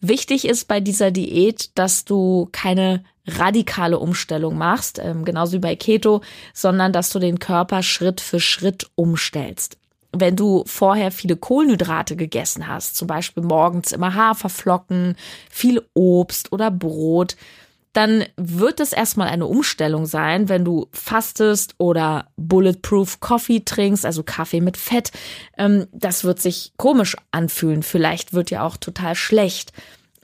Wichtig 0.00 0.46
ist 0.46 0.66
bei 0.66 0.80
dieser 0.80 1.10
Diät, 1.10 1.72
dass 1.74 2.06
du 2.06 2.48
keine 2.52 3.04
radikale 3.26 3.98
Umstellung 3.98 4.56
machst, 4.56 4.98
ähm, 4.98 5.26
genauso 5.26 5.52
wie 5.52 5.58
bei 5.58 5.76
Keto, 5.76 6.22
sondern 6.54 6.94
dass 6.94 7.10
du 7.10 7.18
den 7.18 7.38
Körper 7.38 7.82
Schritt 7.82 8.22
für 8.22 8.40
Schritt 8.40 8.90
umstellst 8.94 9.76
wenn 10.12 10.36
du 10.36 10.64
vorher 10.66 11.10
viele 11.10 11.36
Kohlenhydrate 11.36 12.16
gegessen 12.16 12.68
hast, 12.68 12.96
zum 12.96 13.08
Beispiel 13.08 13.42
morgens 13.42 13.92
immer 13.92 14.14
Haferflocken, 14.14 15.16
viel 15.50 15.82
Obst 15.94 16.52
oder 16.52 16.70
Brot, 16.70 17.36
dann 17.92 18.24
wird 18.36 18.80
es 18.80 18.92
erstmal 18.92 19.28
eine 19.28 19.46
Umstellung 19.46 20.06
sein, 20.06 20.48
wenn 20.48 20.64
du 20.64 20.88
fastest 20.92 21.74
oder 21.78 22.28
Bulletproof 22.36 23.20
Coffee 23.20 23.60
trinkst, 23.60 24.06
also 24.06 24.22
Kaffee 24.22 24.60
mit 24.62 24.76
Fett. 24.76 25.12
Ähm, 25.58 25.86
das 25.92 26.24
wird 26.24 26.40
sich 26.40 26.72
komisch 26.78 27.16
anfühlen. 27.32 27.82
Vielleicht 27.82 28.32
wird 28.32 28.50
ja 28.50 28.64
auch 28.64 28.78
total 28.78 29.14
schlecht. 29.14 29.72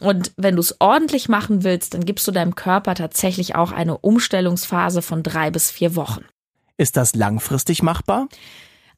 Und 0.00 0.32
wenn 0.36 0.54
du 0.54 0.60
es 0.60 0.76
ordentlich 0.80 1.28
machen 1.28 1.64
willst, 1.64 1.92
dann 1.92 2.04
gibst 2.04 2.26
du 2.26 2.32
deinem 2.32 2.54
Körper 2.54 2.94
tatsächlich 2.94 3.54
auch 3.54 3.72
eine 3.72 3.98
Umstellungsphase 3.98 5.02
von 5.02 5.22
drei 5.22 5.50
bis 5.50 5.70
vier 5.70 5.94
Wochen. 5.96 6.24
Ist 6.76 6.96
das 6.96 7.14
langfristig 7.14 7.82
machbar? 7.82 8.28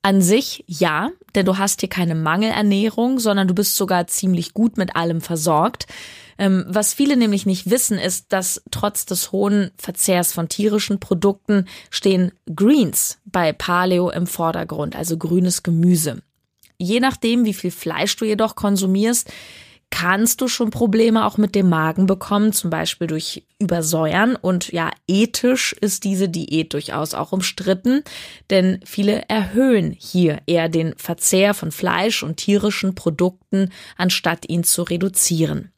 An 0.02 0.22
sich 0.22 0.64
ja, 0.66 1.10
denn 1.34 1.44
du 1.44 1.58
hast 1.58 1.80
hier 1.80 1.88
keine 1.88 2.14
Mangelernährung, 2.14 3.18
sondern 3.18 3.48
du 3.48 3.54
bist 3.54 3.76
sogar 3.76 4.06
ziemlich 4.06 4.54
gut 4.54 4.78
mit 4.78 4.96
allem 4.96 5.20
versorgt. 5.20 5.86
Ähm, 6.38 6.64
was 6.66 6.94
viele 6.94 7.18
nämlich 7.18 7.44
nicht 7.44 7.68
wissen, 7.68 7.98
ist, 7.98 8.32
dass 8.32 8.62
trotz 8.70 9.04
des 9.04 9.30
hohen 9.30 9.70
Verzehrs 9.76 10.32
von 10.32 10.48
tierischen 10.48 11.00
Produkten 11.00 11.66
stehen 11.90 12.32
Greens 12.54 13.18
bei 13.26 13.52
Paleo 13.52 14.08
im 14.08 14.26
Vordergrund, 14.26 14.96
also 14.96 15.18
grünes 15.18 15.62
Gemüse. 15.62 16.22
Je 16.78 16.98
nachdem, 16.98 17.44
wie 17.44 17.52
viel 17.52 17.70
Fleisch 17.70 18.16
du 18.16 18.24
jedoch 18.24 18.54
konsumierst, 18.54 19.30
kannst 19.90 20.40
du 20.40 20.48
schon 20.48 20.70
Probleme 20.70 21.26
auch 21.26 21.36
mit 21.36 21.54
dem 21.54 21.68
Magen 21.68 22.06
bekommen, 22.06 22.52
zum 22.52 22.70
Beispiel 22.70 23.06
durch 23.06 23.46
Übersäuern. 23.58 24.36
Und 24.36 24.72
ja, 24.72 24.90
ethisch 25.06 25.74
ist 25.80 26.04
diese 26.04 26.28
Diät 26.28 26.72
durchaus 26.72 27.14
auch 27.14 27.32
umstritten, 27.32 28.02
denn 28.48 28.80
viele 28.84 29.28
erhöhen 29.28 29.92
hier 29.92 30.38
eher 30.46 30.68
den 30.68 30.94
Verzehr 30.96 31.54
von 31.54 31.72
Fleisch 31.72 32.22
und 32.22 32.36
tierischen 32.36 32.94
Produkten, 32.94 33.70
anstatt 33.96 34.48
ihn 34.48 34.64
zu 34.64 34.82
reduzieren. 34.82 35.72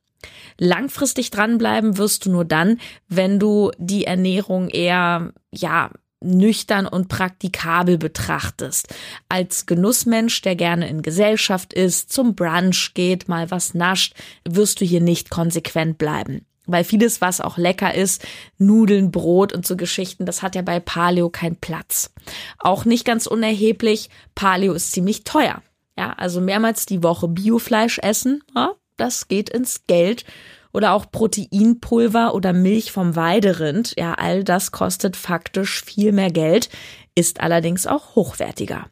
Langfristig 0.59 1.31
dranbleiben 1.31 1.99
wirst 1.99 2.26
du 2.26 2.31
nur 2.31 2.45
dann, 2.45 2.78
wenn 3.09 3.40
du 3.40 3.73
die 3.78 4.04
Ernährung 4.04 4.69
eher, 4.69 5.33
ja, 5.50 5.90
nüchtern 6.22 6.86
und 6.86 7.08
praktikabel 7.08 7.98
betrachtest. 7.98 8.88
Als 9.28 9.66
Genussmensch, 9.66 10.40
der 10.42 10.56
gerne 10.56 10.88
in 10.88 11.02
Gesellschaft 11.02 11.72
ist, 11.72 12.12
zum 12.12 12.34
Brunch 12.34 12.92
geht, 12.94 13.28
mal 13.28 13.50
was 13.50 13.74
nascht, 13.74 14.14
wirst 14.48 14.80
du 14.80 14.84
hier 14.84 15.00
nicht 15.00 15.30
konsequent 15.30 15.98
bleiben. 15.98 16.46
Weil 16.66 16.84
vieles, 16.84 17.20
was 17.20 17.40
auch 17.40 17.58
lecker 17.58 17.94
ist, 17.94 18.24
Nudeln, 18.56 19.10
Brot 19.10 19.52
und 19.52 19.66
so 19.66 19.76
Geschichten, 19.76 20.26
das 20.26 20.42
hat 20.42 20.54
ja 20.54 20.62
bei 20.62 20.78
Paleo 20.78 21.28
keinen 21.28 21.56
Platz. 21.56 22.12
Auch 22.58 22.84
nicht 22.84 23.04
ganz 23.04 23.26
unerheblich, 23.26 24.10
Paleo 24.34 24.72
ist 24.72 24.92
ziemlich 24.92 25.24
teuer. 25.24 25.62
Ja, 25.98 26.12
also 26.12 26.40
mehrmals 26.40 26.86
die 26.86 27.02
Woche 27.02 27.28
Biofleisch 27.28 27.98
essen, 27.98 28.42
ja, 28.54 28.72
das 28.96 29.28
geht 29.28 29.50
ins 29.50 29.86
Geld 29.86 30.24
oder 30.72 30.92
auch 30.92 31.10
Proteinpulver 31.10 32.34
oder 32.34 32.52
Milch 32.52 32.92
vom 32.92 33.16
Weiderind. 33.16 33.94
Ja, 33.96 34.14
all 34.14 34.44
das 34.44 34.72
kostet 34.72 35.16
faktisch 35.16 35.82
viel 35.84 36.12
mehr 36.12 36.30
Geld, 36.30 36.68
ist 37.14 37.40
allerdings 37.40 37.86
auch 37.86 38.14
hochwertiger. 38.14 38.86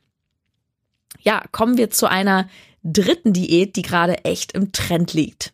Ja, 1.21 1.43
kommen 1.53 1.77
wir 1.77 1.91
zu 1.91 2.07
einer 2.09 2.49
dritten 2.83 3.33
Diät, 3.33 3.77
die 3.77 3.83
gerade 3.83 4.25
echt 4.25 4.53
im 4.53 4.73
Trend 4.73 5.13
liegt. 5.13 5.53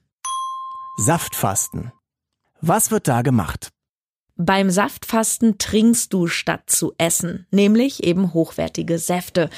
Saftfasten. 0.98 1.92
Was 2.60 2.90
wird 2.90 3.08
da 3.08 3.22
gemacht? 3.22 3.70
Beim 4.38 4.68
Saftfasten 4.68 5.56
trinkst 5.56 6.12
du 6.12 6.26
statt 6.26 6.64
zu 6.66 6.92
essen, 6.98 7.46
nämlich 7.50 8.04
eben 8.04 8.34
hochwertige 8.34 8.98
Säfte. 8.98 9.48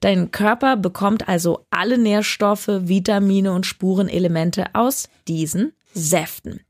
Dein 0.00 0.32
Körper 0.32 0.76
bekommt 0.76 1.28
also 1.28 1.66
alle 1.70 1.98
Nährstoffe, 1.98 2.66
Vitamine 2.66 3.52
und 3.52 3.64
Spurenelemente 3.64 4.74
aus 4.74 5.08
diesen 5.28 5.72
Säften. 5.94 6.60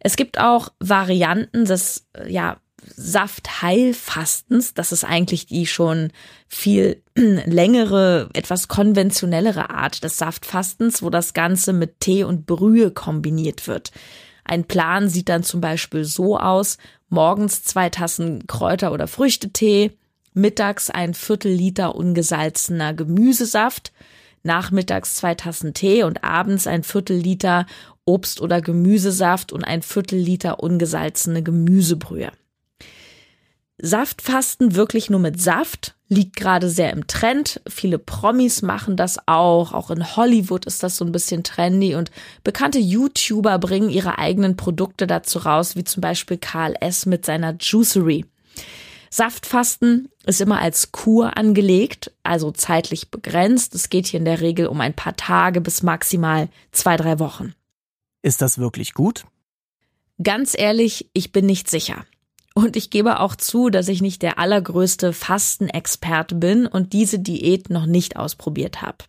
Es 0.00 0.16
gibt 0.16 0.38
auch 0.38 0.68
Varianten 0.78 1.64
des 1.64 2.06
ja, 2.28 2.58
Saftheilfastens. 2.94 4.74
Das 4.74 4.92
ist 4.92 5.04
eigentlich 5.04 5.46
die 5.46 5.66
schon 5.66 6.12
viel 6.48 7.02
längere, 7.16 8.28
etwas 8.32 8.68
konventionellere 8.68 9.70
Art 9.70 10.04
des 10.04 10.18
Saftfastens, 10.18 11.02
wo 11.02 11.10
das 11.10 11.34
Ganze 11.34 11.72
mit 11.72 12.00
Tee 12.00 12.24
und 12.24 12.46
Brühe 12.46 12.90
kombiniert 12.90 13.66
wird. 13.66 13.92
Ein 14.44 14.64
Plan 14.64 15.08
sieht 15.08 15.28
dann 15.28 15.42
zum 15.42 15.60
Beispiel 15.60 16.04
so 16.04 16.38
aus, 16.38 16.78
morgens 17.08 17.64
zwei 17.64 17.90
Tassen 17.90 18.46
Kräuter- 18.46 18.92
oder 18.92 19.08
Früchtetee, 19.08 19.92
mittags 20.34 20.90
ein 20.90 21.14
Viertel 21.14 21.52
Liter 21.52 21.96
ungesalzener 21.96 22.94
Gemüsesaft, 22.94 23.92
nachmittags 24.44 25.16
zwei 25.16 25.34
Tassen 25.34 25.74
Tee 25.74 26.04
und 26.04 26.22
abends 26.22 26.68
ein 26.68 26.84
Viertel 26.84 27.16
Liter 27.16 27.66
Obst- 28.06 28.40
oder 28.40 28.62
Gemüsesaft 28.62 29.52
und 29.52 29.64
ein 29.64 29.82
Viertel 29.82 30.18
Liter 30.18 30.60
ungesalzene 30.60 31.42
Gemüsebrühe. 31.42 32.32
Saftfasten 33.78 34.74
wirklich 34.74 35.10
nur 35.10 35.20
mit 35.20 35.40
Saft 35.40 35.96
liegt 36.08 36.36
gerade 36.36 36.70
sehr 36.70 36.92
im 36.92 37.06
Trend. 37.06 37.60
Viele 37.68 37.98
Promis 37.98 38.62
machen 38.62 38.96
das 38.96 39.18
auch. 39.26 39.72
Auch 39.72 39.90
in 39.90 40.16
Hollywood 40.16 40.64
ist 40.64 40.82
das 40.82 40.96
so 40.96 41.04
ein 41.04 41.12
bisschen 41.12 41.42
trendy 41.42 41.94
und 41.94 42.10
bekannte 42.42 42.78
YouTuber 42.78 43.58
bringen 43.58 43.90
ihre 43.90 44.18
eigenen 44.18 44.56
Produkte 44.56 45.06
dazu 45.06 45.40
raus, 45.40 45.76
wie 45.76 45.84
zum 45.84 46.00
Beispiel 46.00 46.38
Karl 46.38 46.74
S. 46.80 47.04
mit 47.04 47.26
seiner 47.26 47.56
Juicery. 47.60 48.24
Saftfasten 49.10 50.08
ist 50.24 50.40
immer 50.40 50.60
als 50.60 50.92
Kur 50.92 51.36
angelegt, 51.36 52.12
also 52.22 52.50
zeitlich 52.52 53.10
begrenzt. 53.10 53.74
Es 53.74 53.90
geht 53.90 54.06
hier 54.06 54.18
in 54.18 54.24
der 54.24 54.40
Regel 54.40 54.66
um 54.66 54.80
ein 54.80 54.94
paar 54.94 55.16
Tage 55.16 55.60
bis 55.60 55.82
maximal 55.82 56.48
zwei, 56.72 56.96
drei 56.96 57.18
Wochen. 57.18 57.54
Ist 58.26 58.42
das 58.42 58.58
wirklich 58.58 58.92
gut? 58.92 59.24
Ganz 60.20 60.58
ehrlich, 60.58 61.08
ich 61.12 61.30
bin 61.30 61.46
nicht 61.46 61.70
sicher. 61.70 62.04
Und 62.56 62.74
ich 62.74 62.90
gebe 62.90 63.20
auch 63.20 63.36
zu, 63.36 63.70
dass 63.70 63.86
ich 63.86 64.02
nicht 64.02 64.20
der 64.20 64.40
allergrößte 64.40 65.12
Fastenexperte 65.12 66.34
bin 66.34 66.66
und 66.66 66.92
diese 66.92 67.20
Diät 67.20 67.70
noch 67.70 67.86
nicht 67.86 68.16
ausprobiert 68.16 68.82
habe. 68.82 69.04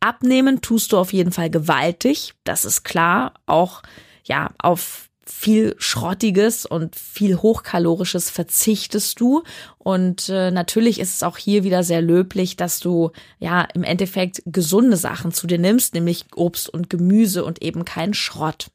Abnehmen 0.00 0.62
tust 0.62 0.92
du 0.92 0.96
auf 0.96 1.12
jeden 1.12 1.30
Fall 1.30 1.50
gewaltig, 1.50 2.32
das 2.44 2.64
ist 2.64 2.84
klar, 2.84 3.34
auch 3.44 3.82
ja, 4.24 4.48
auf 4.56 5.07
viel 5.38 5.76
Schrottiges 5.78 6.66
und 6.66 6.96
viel 6.96 7.36
Hochkalorisches 7.36 8.28
verzichtest 8.28 9.20
du. 9.20 9.44
Und 9.78 10.28
äh, 10.28 10.50
natürlich 10.50 10.98
ist 10.98 11.14
es 11.14 11.22
auch 11.22 11.36
hier 11.36 11.62
wieder 11.62 11.84
sehr 11.84 12.02
löblich, 12.02 12.56
dass 12.56 12.80
du 12.80 13.12
ja 13.38 13.62
im 13.72 13.84
Endeffekt 13.84 14.42
gesunde 14.46 14.96
Sachen 14.96 15.30
zu 15.30 15.46
dir 15.46 15.58
nimmst, 15.58 15.94
nämlich 15.94 16.24
Obst 16.34 16.68
und 16.68 16.90
Gemüse 16.90 17.44
und 17.44 17.62
eben 17.62 17.84
keinen 17.84 18.14
Schrott. 18.14 18.72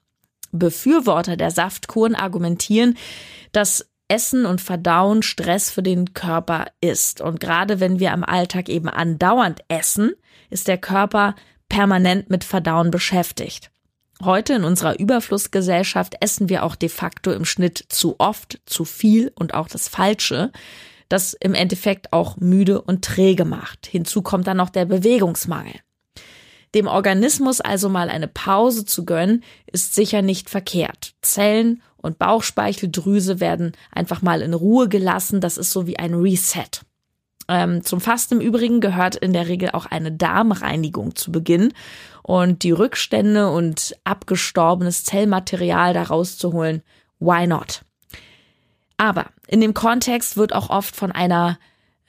Befürworter 0.54 1.36
der 1.36 1.52
Saftkuren 1.52 2.16
argumentieren, 2.16 2.98
dass 3.52 3.90
Essen 4.08 4.46
und 4.46 4.62
Verdauen 4.62 5.22
Stress 5.22 5.70
für 5.70 5.84
den 5.84 6.14
Körper 6.14 6.68
ist. 6.80 7.20
Und 7.20 7.42
gerade 7.42 7.82
wenn 7.82 8.00
wir 8.00 8.14
am 8.14 8.24
Alltag 8.24 8.70
eben 8.70 8.88
andauernd 8.88 9.60
essen, 9.68 10.14
ist 10.50 10.70
der 10.70 10.78
Körper 10.78 11.36
permanent 11.68 12.30
mit 12.30 12.46
Verdauen 12.46 12.90
beschäftigt. 12.90 13.73
Heute 14.26 14.54
in 14.54 14.64
unserer 14.64 15.00
Überflussgesellschaft 15.00 16.16
essen 16.22 16.48
wir 16.48 16.64
auch 16.64 16.76
de 16.76 16.88
facto 16.88 17.34
im 17.34 17.44
Schnitt 17.44 17.84
zu 17.90 18.16
oft, 18.20 18.62
zu 18.66 18.86
viel 18.86 19.34
und 19.36 19.54
auch 19.54 19.68
das 19.68 19.90
Falsche, 19.90 20.52
das 21.10 21.34
im 21.34 21.54
Endeffekt 21.54 22.14
auch 22.14 22.38
müde 22.38 22.82
und 22.82 23.04
träge 23.04 23.44
macht. 23.44 23.86
Hinzu 23.86 24.22
kommt 24.22 24.48
dann 24.48 24.58
noch 24.58 24.70
der 24.70 24.86
Bewegungsmangel. 24.86 25.74
Dem 26.74 26.88
Organismus 26.88 27.60
also 27.60 27.90
mal 27.90 28.10
eine 28.10 28.30
Pause 28.30 28.86
zu 28.86 29.04
gönnen, 29.04 29.44
ist 29.66 29.94
sicher 29.94 30.22
nicht 30.22 30.50
verkehrt. 30.50 31.16
Zellen 31.22 31.82
und 31.98 32.18
Bauchspeicheldrüse 32.18 33.42
werden 33.42 33.74
einfach 33.92 34.22
mal 34.22 34.42
in 34.42 34.54
Ruhe 34.54 34.88
gelassen. 34.88 35.42
Das 35.42 35.58
ist 35.58 35.72
so 35.72 35.86
wie 35.86 36.00
ein 36.00 36.14
Reset. 36.14 36.82
Ähm, 37.48 37.84
zum 37.84 38.00
Fasten 38.00 38.36
im 38.36 38.42
Übrigen 38.42 38.80
gehört 38.80 39.16
in 39.16 39.34
der 39.34 39.48
Regel 39.48 39.72
auch 39.72 39.86
eine 39.86 40.12
Darmreinigung 40.12 41.16
zu 41.16 41.32
Beginn 41.32 41.74
und 42.22 42.64
die 42.64 42.72
Rückstände 42.72 43.50
und 43.50 43.96
abgestorbenes 44.04 45.04
Zellmaterial 45.04 45.94
daraus 45.94 46.38
zu 46.38 46.54
holen. 46.54 46.82
Why 47.20 47.48
not? 47.48 47.82
Aber 48.98 49.26
in 49.48 49.60
dem 49.60 49.74
Kontext 49.74 50.38
wird 50.38 50.54
auch 50.54 50.70
oft 50.70 50.96
von 50.96 51.12
einer 51.12 51.60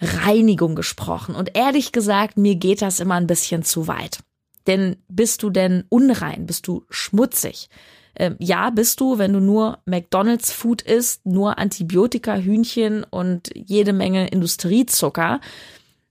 Reinigung 0.00 0.74
gesprochen 0.74 1.34
und 1.34 1.56
ehrlich 1.56 1.92
gesagt, 1.92 2.36
mir 2.36 2.56
geht 2.56 2.82
das 2.82 3.00
immer 3.00 3.14
ein 3.14 3.26
bisschen 3.26 3.62
zu 3.62 3.88
weit. 3.88 4.18
Denn 4.66 4.96
bist 5.08 5.42
du 5.42 5.50
denn 5.50 5.84
unrein? 5.88 6.46
Bist 6.46 6.66
du 6.66 6.84
schmutzig? 6.90 7.68
Ähm, 8.16 8.36
ja, 8.38 8.70
bist 8.70 9.00
du, 9.00 9.18
wenn 9.18 9.32
du 9.32 9.40
nur 9.40 9.78
McDonald's 9.86 10.52
Food 10.52 10.82
isst, 10.82 11.26
nur 11.26 11.58
Antibiotika, 11.58 12.36
Hühnchen 12.36 13.04
und 13.04 13.50
jede 13.54 13.92
Menge 13.92 14.28
Industriezucker. 14.28 15.40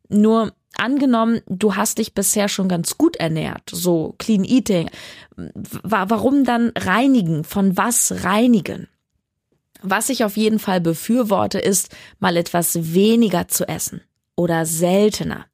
Nur 0.09 0.53
angenommen, 0.77 1.41
du 1.47 1.75
hast 1.75 1.97
dich 1.97 2.13
bisher 2.13 2.49
schon 2.49 2.67
ganz 2.67 2.97
gut 2.97 3.15
ernährt, 3.15 3.69
so 3.71 4.15
Clean 4.17 4.43
Eating. 4.43 4.89
Warum 5.35 6.43
dann 6.43 6.71
reinigen? 6.75 7.43
Von 7.43 7.77
was 7.77 8.23
reinigen? 8.23 8.87
Was 9.81 10.09
ich 10.09 10.23
auf 10.23 10.37
jeden 10.37 10.59
Fall 10.59 10.81
befürworte, 10.81 11.59
ist, 11.59 11.95
mal 12.19 12.37
etwas 12.37 12.93
weniger 12.93 13.47
zu 13.47 13.67
essen 13.67 14.01
oder 14.35 14.65
seltener. 14.65 15.45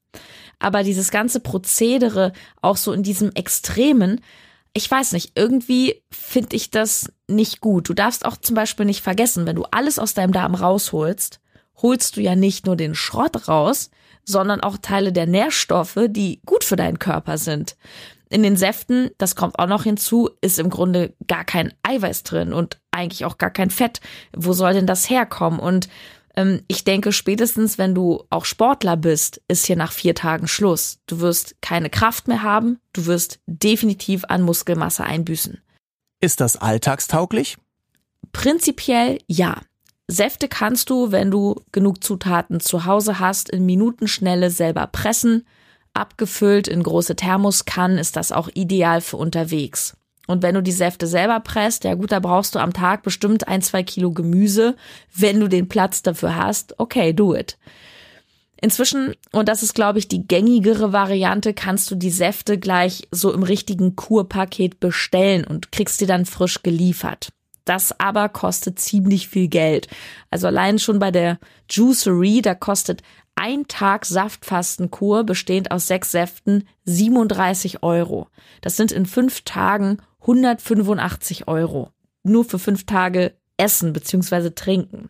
Aber 0.60 0.84
dieses 0.84 1.10
ganze 1.10 1.40
Prozedere 1.40 2.34
auch 2.62 2.78
so 2.78 2.92
in 2.94 3.02
diesem 3.02 3.32
Extremen, 3.34 4.22
ich 4.74 4.90
weiß 4.90 5.14
nicht, 5.14 5.32
irgendwie 5.36 6.04
finde 6.12 6.56
ich 6.56 6.72
das 6.72 7.12
nicht 7.28 7.60
gut. 7.60 7.90
Du 7.90 7.94
darfst 7.94 8.26
auch 8.26 8.38
zum 8.38 8.56
Beispiel 8.56 8.86
nicht 8.86 9.02
vergessen, 9.02 9.46
wenn 9.46 9.56
du 9.56 9.66
alles 9.72 10.00
aus 10.00 10.14
deinem 10.14 10.34
Darm 10.34 10.56
rausholst, 10.56 11.40
holst 11.82 12.18
du 12.18 12.22
ja 12.22 12.36
nicht 12.36 12.66
nur 12.66 12.76
den 12.76 12.96
Schrott 12.96 13.48
raus, 13.48 13.90
sondern 14.26 14.62
auch 14.62 14.78
Teile 14.78 15.12
der 15.12 15.26
Nährstoffe, 15.26 15.98
die 16.08 16.42
gut 16.46 16.64
für 16.64 16.76
deinen 16.76 17.00
Körper 17.00 17.38
sind. 17.38 17.78
In 18.30 18.44
den 18.44 18.58
Säften, 18.58 19.10
das 19.18 19.36
kommt 19.36 19.58
auch 19.58 19.66
noch 19.66 19.84
hinzu, 19.84 20.30
ist 20.42 20.60
im 20.60 20.70
Grunde 20.70 21.16
gar 21.28 21.44
kein 21.44 21.74
Eiweiß 21.82 22.22
drin 22.24 22.54
und 22.54 22.80
eigentlich 22.92 23.26
auch 23.26 23.40
gar 23.40 23.50
kein 23.50 23.72
Fett. 23.72 24.02
Wo 24.36 24.54
soll 24.54 24.74
denn 24.74 24.86
das 24.86 25.10
herkommen? 25.10 25.60
Und 25.60 25.90
ich 26.68 26.84
denke, 26.84 27.12
spätestens 27.12 27.78
wenn 27.78 27.94
du 27.94 28.24
auch 28.30 28.46
Sportler 28.46 28.96
bist, 28.96 29.42
ist 29.48 29.66
hier 29.66 29.76
nach 29.76 29.92
vier 29.92 30.16
Tagen 30.16 30.48
Schluss. 30.48 31.00
Du 31.06 31.20
wirst 31.20 31.56
keine 31.62 31.90
Kraft 31.90 32.28
mehr 32.28 32.44
haben, 32.44 32.80
du 32.94 33.06
wirst 33.08 33.40
definitiv 33.46 34.24
an 34.30 34.42
Muskelmasse 34.42 35.04
einbüßen. 35.04 35.62
Ist 36.22 36.40
das 36.40 36.58
alltagstauglich? 36.58 37.58
Prinzipiell 38.32 39.20
ja. 39.28 39.62
Säfte 40.08 40.48
kannst 40.48 40.90
du, 40.90 41.12
wenn 41.12 41.30
du 41.30 41.62
genug 41.72 42.04
Zutaten 42.04 42.60
zu 42.60 42.86
Hause 42.86 43.20
hast, 43.20 43.50
in 43.50 43.66
Minutenschnelle 43.66 44.50
selber 44.50 44.88
pressen. 44.88 45.46
Abgefüllt 45.94 46.68
in 46.68 46.84
große 46.84 47.16
Thermoskannen 47.16 47.98
ist 47.98 48.16
das 48.16 48.32
auch 48.32 48.50
ideal 48.54 49.02
für 49.02 49.18
unterwegs. 49.18 49.96
Und 50.30 50.44
wenn 50.44 50.54
du 50.54 50.62
die 50.62 50.72
Säfte 50.72 51.08
selber 51.08 51.40
presst, 51.40 51.86
ja 51.86 51.96
gut, 51.96 52.12
da 52.12 52.20
brauchst 52.20 52.54
du 52.54 52.60
am 52.60 52.72
Tag 52.72 53.02
bestimmt 53.02 53.48
ein, 53.48 53.64
zwei 53.64 53.82
Kilo 53.82 54.12
Gemüse. 54.12 54.76
Wenn 55.12 55.40
du 55.40 55.48
den 55.48 55.68
Platz 55.68 56.04
dafür 56.04 56.36
hast, 56.36 56.80
okay, 56.80 57.14
do 57.14 57.36
it. 57.36 57.58
Inzwischen, 58.62 59.16
und 59.32 59.50
das 59.50 59.64
ist, 59.64 59.74
glaube 59.74 59.98
ich, 59.98 60.08
die 60.08 60.28
gängigere 60.28 60.94
Variante, 60.94 61.56
kannst 61.56 61.90
du 61.90 61.96
die 61.96 62.12
Säfte 62.12 62.60
gleich 62.60 63.08
so 63.10 63.34
im 63.34 63.42
richtigen 63.42 63.96
Kurpaket 63.96 64.80
bestellen 64.80 65.46
und 65.46 65.72
kriegst 65.72 66.00
die 66.00 66.06
dann 66.06 66.28
frisch 66.28 66.62
geliefert. 66.62 67.30
Das 67.66 68.00
aber 68.00 68.30
kostet 68.30 68.78
ziemlich 68.78 69.30
viel 69.30 69.48
Geld. 69.48 69.88
Also 70.30 70.46
allein 70.46 70.78
schon 70.78 71.00
bei 71.00 71.10
der 71.10 71.40
Juicery, 71.72 72.44
da 72.44 72.54
kostet 72.54 73.02
ein 73.34 73.68
Tag 73.68 74.06
Saftfastenkur 74.06 75.24
bestehend 75.24 75.72
aus 75.72 75.88
sechs 75.88 76.12
Säften 76.12 76.68
37 76.86 77.82
Euro. 77.82 78.28
Das 78.62 78.78
sind 78.78 78.92
in 78.92 79.08
fünf 79.08 79.42
Tagen 79.42 79.98
185 80.22 81.48
Euro. 81.48 81.92
Nur 82.24 82.46
für 82.46 82.60
fünf 82.60 82.86
Tage 82.86 83.34
Essen 83.58 83.94
bzw. 83.94 84.52
Trinken. 84.52 85.10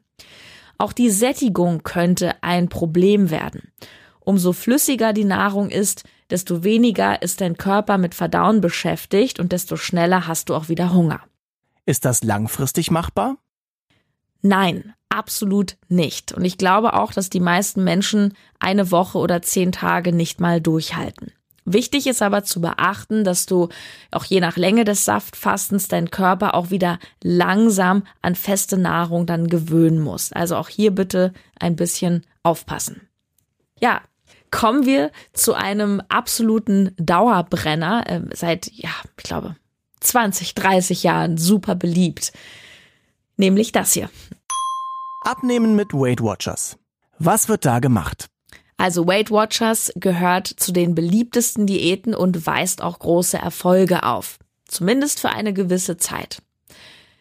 Auch 0.77 0.93
die 0.93 1.09
Sättigung 1.09 1.83
könnte 1.83 2.41
ein 2.41 2.69
Problem 2.69 3.29
werden. 3.29 3.71
Umso 4.19 4.53
flüssiger 4.53 5.13
die 5.13 5.25
Nahrung 5.25 5.69
ist, 5.69 6.03
desto 6.29 6.63
weniger 6.63 7.21
ist 7.21 7.41
dein 7.41 7.57
Körper 7.57 7.97
mit 7.97 8.15
Verdauen 8.15 8.61
beschäftigt 8.61 9.39
und 9.39 9.51
desto 9.51 9.75
schneller 9.75 10.27
hast 10.27 10.49
du 10.49 10.55
auch 10.55 10.69
wieder 10.69 10.93
Hunger. 10.93 11.21
Ist 11.85 12.05
das 12.05 12.23
langfristig 12.23 12.91
machbar? 12.91 13.37
Nein, 14.41 14.93
absolut 15.09 15.77
nicht. 15.87 16.31
Und 16.31 16.45
ich 16.45 16.57
glaube 16.57 16.93
auch, 16.93 17.11
dass 17.11 17.29
die 17.29 17.39
meisten 17.39 17.83
Menschen 17.83 18.35
eine 18.59 18.91
Woche 18.91 19.17
oder 19.17 19.41
zehn 19.41 19.71
Tage 19.71 20.13
nicht 20.13 20.39
mal 20.39 20.61
durchhalten. 20.61 21.31
Wichtig 21.71 22.07
ist 22.07 22.23
aber 22.23 22.43
zu 22.43 22.61
beachten, 22.61 23.23
dass 23.23 23.45
du 23.45 23.69
auch 24.09 24.25
je 24.25 24.39
nach 24.39 24.57
Länge 24.57 24.85
des 24.85 25.05
Saftfastens 25.05 25.87
deinen 25.87 26.09
Körper 26.09 26.55
auch 26.55 26.71
wieder 26.71 26.97
langsam 27.21 28.03
an 28.23 28.33
feste 28.33 28.75
Nahrung 28.75 29.27
dann 29.27 29.49
gewöhnen 29.49 29.99
musst. 29.99 30.35
Also 30.35 30.55
auch 30.55 30.67
hier 30.67 30.89
bitte 30.89 31.31
ein 31.59 31.75
bisschen 31.75 32.25
aufpassen. 32.41 33.07
Ja, 33.79 34.01
kommen 34.49 34.87
wir 34.87 35.11
zu 35.33 35.53
einem 35.53 36.01
absoluten 36.09 36.95
Dauerbrenner, 36.97 38.03
äh, 38.07 38.21
seit, 38.33 38.71
ja, 38.73 38.89
ich 39.17 39.23
glaube, 39.23 39.55
20, 39.99 40.55
30 40.55 41.03
Jahren 41.03 41.37
super 41.37 41.75
beliebt. 41.75 42.33
Nämlich 43.37 43.71
das 43.71 43.93
hier. 43.93 44.09
Abnehmen 45.23 45.75
mit 45.75 45.93
Weight 45.93 46.21
Watchers. 46.23 46.79
Was 47.19 47.47
wird 47.47 47.63
da 47.63 47.77
gemacht? 47.77 48.27
Also 48.79 49.05
Weight 49.07 49.29
Watchers 49.29 49.91
gehört 49.97 50.47
zu 50.47 50.71
den 50.71 50.95
beliebtesten 50.95 51.67
Diäten 51.67 52.15
und 52.15 52.47
weist 52.47 52.81
auch 52.81 52.97
große 52.97 53.37
Erfolge 53.37 54.03
auf. 54.03 54.39
Zumindest 54.69 55.19
für 55.19 55.31
eine 55.31 55.51
gewisse 55.51 55.97
Zeit. 55.97 56.41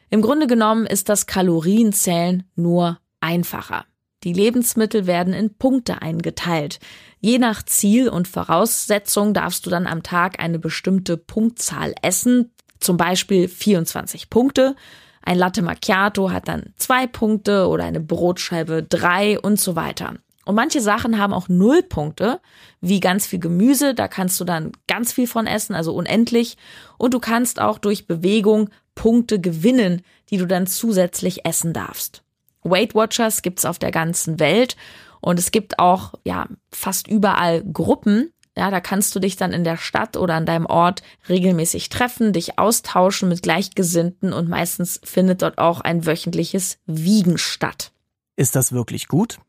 Im 0.09 0.23
Grunde 0.23 0.47
genommen 0.47 0.87
ist 0.87 1.09
das 1.09 1.27
Kalorienzählen 1.27 2.44
nur 2.55 3.01
einfacher. 3.21 3.87
Die 4.23 4.33
Lebensmittel 4.33 5.09
werden 5.09 5.35
in 5.35 5.53
Punkte 5.53 6.01
eingeteilt. 6.01 6.79
Je 7.18 7.38
nach 7.38 7.64
Ziel 7.64 8.09
und 8.09 8.29
Voraussetzung 8.29 9.35
darfst 9.35 9.66
du 9.66 9.71
dann 9.71 9.88
am 9.88 10.05
Tag 10.05 10.38
eine 10.38 10.61
bestimmte 10.61 11.16
Punktzahl 11.16 11.92
essen, 12.03 12.53
zum 12.79 12.97
Beispiel 12.97 13.49
24 13.49 14.31
Punkte. 14.31 14.77
Ein 15.23 15.38
Latte 15.38 15.62
Macchiato 15.62 16.31
hat 16.31 16.47
dann 16.47 16.73
zwei 16.77 17.09
Punkte 17.09 17.66
oder 17.66 17.83
eine 17.83 18.01
Brotscheibe 18.01 18.85
drei 18.85 19.40
und 19.40 19.59
so 19.59 19.75
weiter. 19.75 20.14
Und 20.48 20.54
manche 20.54 20.80
Sachen 20.80 21.18
haben 21.18 21.34
auch 21.34 21.50
null 21.50 21.82
Punkte, 21.82 22.40
wie 22.80 23.00
ganz 23.00 23.26
viel 23.26 23.38
Gemüse, 23.38 23.92
da 23.92 24.08
kannst 24.08 24.40
du 24.40 24.46
dann 24.46 24.72
ganz 24.87 25.12
viel 25.12 25.26
von 25.26 25.46
essen, 25.46 25.74
also 25.74 25.92
unendlich. 25.92 26.56
Und 26.96 27.12
du 27.12 27.20
kannst 27.20 27.61
auch 27.61 27.76
durch 27.76 28.06
Bewegung 28.06 28.70
Punkte 28.94 29.42
gewinnen, 29.42 30.00
die 30.30 30.38
du 30.38 30.46
dann 30.46 30.66
zusätzlich 30.66 31.44
essen 31.44 31.74
darfst. 31.74 32.22
Weight 32.62 32.94
Watchers 32.94 33.42
gibt's 33.42 33.66
auf 33.66 33.78
der 33.78 33.90
ganzen 33.90 34.40
Welt 34.40 34.78
und 35.20 35.38
es 35.38 35.50
gibt 35.50 35.78
auch 35.78 36.14
ja 36.24 36.46
fast 36.72 37.08
überall 37.08 37.62
Gruppen. 37.62 38.32
Ja, 38.56 38.70
da 38.70 38.80
kannst 38.80 39.14
du 39.14 39.20
dich 39.20 39.37
dann 39.37 39.52
in 39.52 39.64
der 39.64 39.76
Stadt 39.76 40.16
oder 40.16 40.32
an 40.32 40.46
deinem 40.46 40.64
Ort 40.64 41.02
regelmäßig 41.28 41.90
treffen, 41.90 42.32
dich 42.32 42.58
austauschen 42.58 43.28
mit 43.28 43.42
Gleichgesinnten 43.42 44.32
und 44.32 44.48
meistens 44.48 44.98
findet 45.04 45.42
dort 45.42 45.58
auch 45.58 45.82
ein 45.82 46.06
wöchentliches 46.06 46.78
Wiegen 46.87 47.37
statt. 47.37 47.92
Ist 48.37 48.56
das 48.56 48.72
wirklich 48.72 49.08
gut? 49.08 49.40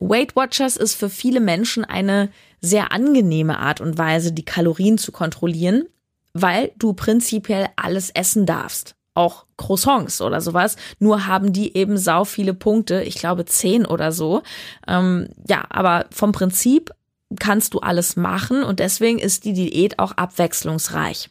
Weight 0.00 0.34
Watchers 0.34 0.76
ist 0.76 0.94
für 0.94 1.10
viele 1.10 1.40
Menschen 1.40 1.84
eine 1.84 2.30
sehr 2.60 2.92
angenehme 2.92 3.58
Art 3.58 3.80
und 3.80 3.98
Weise, 3.98 4.32
die 4.32 4.44
Kalorien 4.44 4.98
zu 4.98 5.12
kontrollieren, 5.12 5.84
weil 6.32 6.72
du 6.76 6.94
prinzipiell 6.94 7.68
alles 7.76 8.10
essen 8.10 8.46
darfst. 8.46 8.94
Auch 9.14 9.44
Croissants 9.56 10.22
oder 10.22 10.40
sowas. 10.40 10.76
Nur 10.98 11.26
haben 11.26 11.52
die 11.52 11.76
eben 11.76 11.98
sau 11.98 12.24
viele 12.24 12.54
Punkte. 12.54 13.02
Ich 13.02 13.16
glaube 13.16 13.44
zehn 13.44 13.84
oder 13.84 14.12
so. 14.12 14.42
Ähm, 14.86 15.28
ja, 15.46 15.64
aber 15.68 16.06
vom 16.10 16.32
Prinzip 16.32 16.90
kannst 17.38 17.74
du 17.74 17.80
alles 17.80 18.16
machen 18.16 18.62
und 18.62 18.80
deswegen 18.80 19.18
ist 19.18 19.44
die 19.44 19.52
Diät 19.52 19.98
auch 19.98 20.12
abwechslungsreich. 20.12 21.30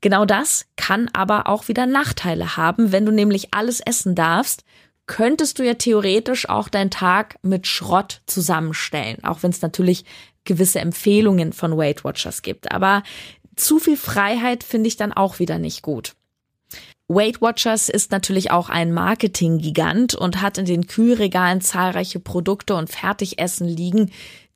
Genau 0.00 0.26
das 0.26 0.66
kann 0.76 1.08
aber 1.14 1.46
auch 1.46 1.68
wieder 1.68 1.86
Nachteile 1.86 2.58
haben, 2.58 2.92
wenn 2.92 3.06
du 3.06 3.12
nämlich 3.12 3.54
alles 3.54 3.80
essen 3.80 4.14
darfst, 4.14 4.64
könntest 5.06 5.58
du 5.58 5.64
ja 5.64 5.74
theoretisch 5.74 6.48
auch 6.48 6.68
deinen 6.68 6.90
Tag 6.90 7.36
mit 7.42 7.66
Schrott 7.66 8.22
zusammenstellen, 8.26 9.22
auch 9.24 9.42
wenn 9.42 9.50
es 9.50 9.62
natürlich 9.62 10.04
gewisse 10.44 10.80
Empfehlungen 10.80 11.52
von 11.52 11.76
Weight 11.76 12.04
Watchers 12.04 12.42
gibt. 12.42 12.72
Aber 12.72 13.02
zu 13.56 13.78
viel 13.78 13.96
Freiheit 13.96 14.64
finde 14.64 14.88
ich 14.88 14.96
dann 14.96 15.12
auch 15.12 15.38
wieder 15.38 15.58
nicht 15.58 15.82
gut. 15.82 16.14
Weight 17.06 17.42
Watchers 17.42 17.90
ist 17.90 18.12
natürlich 18.12 18.50
auch 18.50 18.70
ein 18.70 18.92
Marketing-Gigant 18.92 20.14
und 20.14 20.40
hat 20.40 20.56
in 20.56 20.64
den 20.64 20.86
Kühlregalen 20.86 21.60
zahlreiche 21.60 22.18
Produkte 22.18 22.74
und 22.74 22.90
Fertigessen 22.90 23.68
liegen, 23.68 24.10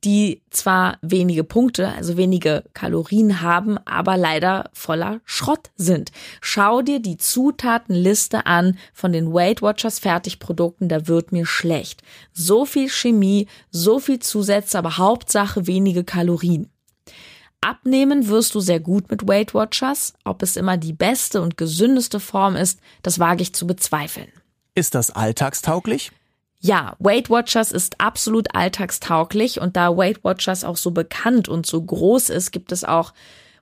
die 0.05 0.43
zwar 0.51 0.99
wenige 1.03 1.45
Punkte, 1.45 1.89
also 1.89 2.17
wenige 2.17 2.65
Kalorien 2.73 3.41
haben, 3.41 3.79
aber 3.85 4.17
leider 4.17 4.71
voller 4.73 5.21
Schrott 5.25 5.71
sind. 5.77 6.13
Schau 6.41 6.83
dir 6.83 7.01
die 7.01 7.17
Zutatenliste 7.17 8.47
an 8.47 8.79
von 8.93 9.13
den 9.13 9.33
Weight 9.33 9.61
Watchers 9.61 9.99
Fertigprodukten, 9.99 10.89
da 10.89 11.09
wird 11.09 11.33
mir 11.33 11.47
schlecht. 11.47 12.03
So 12.33 12.65
viel 12.65 12.89
Chemie, 12.89 13.49
so 13.71 13.99
viel 13.99 14.21
Zusätze, 14.21 14.79
aber 14.79 14.99
Hauptsache 14.99 15.67
wenige 15.67 16.05
Kalorien. 16.05 16.71
Abnehmen 17.61 18.29
wirst 18.29 18.55
du 18.55 18.61
sehr 18.61 18.79
gut 18.79 19.11
mit 19.11 19.27
Weight 19.27 19.53
Watchers. 19.53 20.15
Ob 20.25 20.43
es 20.43 20.57
immer 20.57 20.77
die 20.77 20.93
beste 20.93 21.43
und 21.43 21.57
gesündeste 21.57 22.21
Form 22.21 22.55
ist, 22.55 22.79
das 23.03 23.19
wage 23.19 23.43
ich 23.43 23.53
zu 23.53 23.67
bezweifeln. 23.67 24.29
Ist 24.77 24.95
das 24.95 25.11
alltagstauglich? 25.11 26.13
Ja, 26.61 26.97
Weight 26.99 27.31
Watchers 27.31 27.71
ist 27.71 28.01
absolut 28.01 28.55
alltagstauglich 28.55 29.61
und 29.61 29.77
da 29.77 29.97
Weight 29.97 30.25
Watchers 30.25 30.65
auch 30.65 30.77
so 30.77 30.91
bekannt 30.91 31.49
und 31.49 31.67
so 31.67 31.81
groß 31.81 32.31
ist, 32.31 32.51
gibt 32.51 32.73
es 32.73 32.83
auch 32.85 33.13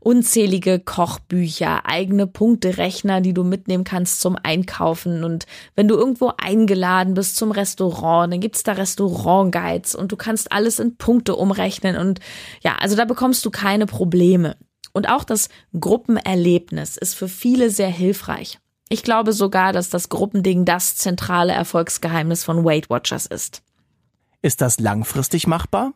unzählige 0.00 0.78
Kochbücher, 0.78 1.84
eigene 1.84 2.26
Punkterechner, 2.26 3.20
die 3.20 3.34
du 3.34 3.42
mitnehmen 3.42 3.82
kannst 3.84 4.20
zum 4.20 4.36
Einkaufen. 4.40 5.24
Und 5.24 5.46
wenn 5.74 5.88
du 5.88 5.96
irgendwo 5.96 6.32
eingeladen 6.38 7.14
bist 7.14 7.36
zum 7.36 7.50
Restaurant, 7.50 8.32
dann 8.32 8.40
gibt's 8.40 8.62
da 8.62 8.72
Restaurantguides 8.72 9.96
und 9.96 10.12
du 10.12 10.16
kannst 10.16 10.52
alles 10.52 10.78
in 10.78 10.96
Punkte 10.96 11.34
umrechnen. 11.34 11.96
Und 11.96 12.20
ja, 12.62 12.76
also 12.80 12.94
da 12.94 13.04
bekommst 13.04 13.44
du 13.44 13.50
keine 13.50 13.86
Probleme. 13.86 14.56
Und 14.92 15.08
auch 15.08 15.24
das 15.24 15.48
Gruppenerlebnis 15.78 16.96
ist 16.96 17.14
für 17.14 17.28
viele 17.28 17.68
sehr 17.70 17.90
hilfreich. 17.90 18.60
Ich 18.88 19.02
glaube 19.02 19.32
sogar, 19.32 19.72
dass 19.72 19.90
das 19.90 20.08
Gruppending 20.08 20.64
das 20.64 20.96
zentrale 20.96 21.52
Erfolgsgeheimnis 21.52 22.44
von 22.44 22.64
Weight 22.64 22.88
Watchers 22.88 23.26
ist. 23.26 23.62
Ist 24.42 24.60
das 24.60 24.78
langfristig 24.78 25.46
machbar? 25.46 25.92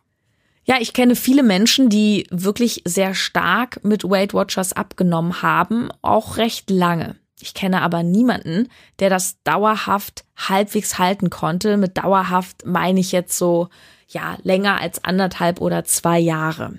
Ja, 0.63 0.75
ich 0.79 0.93
kenne 0.93 1.15
viele 1.15 1.41
Menschen, 1.41 1.89
die 1.89 2.27
wirklich 2.29 2.81
sehr 2.85 3.15
stark 3.15 3.83
mit 3.83 4.03
Weight 4.03 4.33
Watchers 4.33 4.73
abgenommen 4.73 5.41
haben, 5.41 5.89
auch 6.01 6.37
recht 6.37 6.69
lange. 6.69 7.15
Ich 7.41 7.53
kenne 7.53 7.81
aber 7.81 8.03
niemanden, 8.03 8.67
der 8.99 9.09
das 9.09 9.41
dauerhaft 9.43 10.25
halbwegs 10.35 10.99
halten 10.99 11.29
konnte. 11.29 11.77
Mit 11.77 11.97
dauerhaft 11.97 12.65
meine 12.65 12.99
ich 12.99 13.11
jetzt 13.11 13.37
so, 13.37 13.69
ja, 14.07 14.37
länger 14.43 14.79
als 14.79 15.03
anderthalb 15.03 15.61
oder 15.61 15.83
zwei 15.83 16.19
Jahre. 16.19 16.75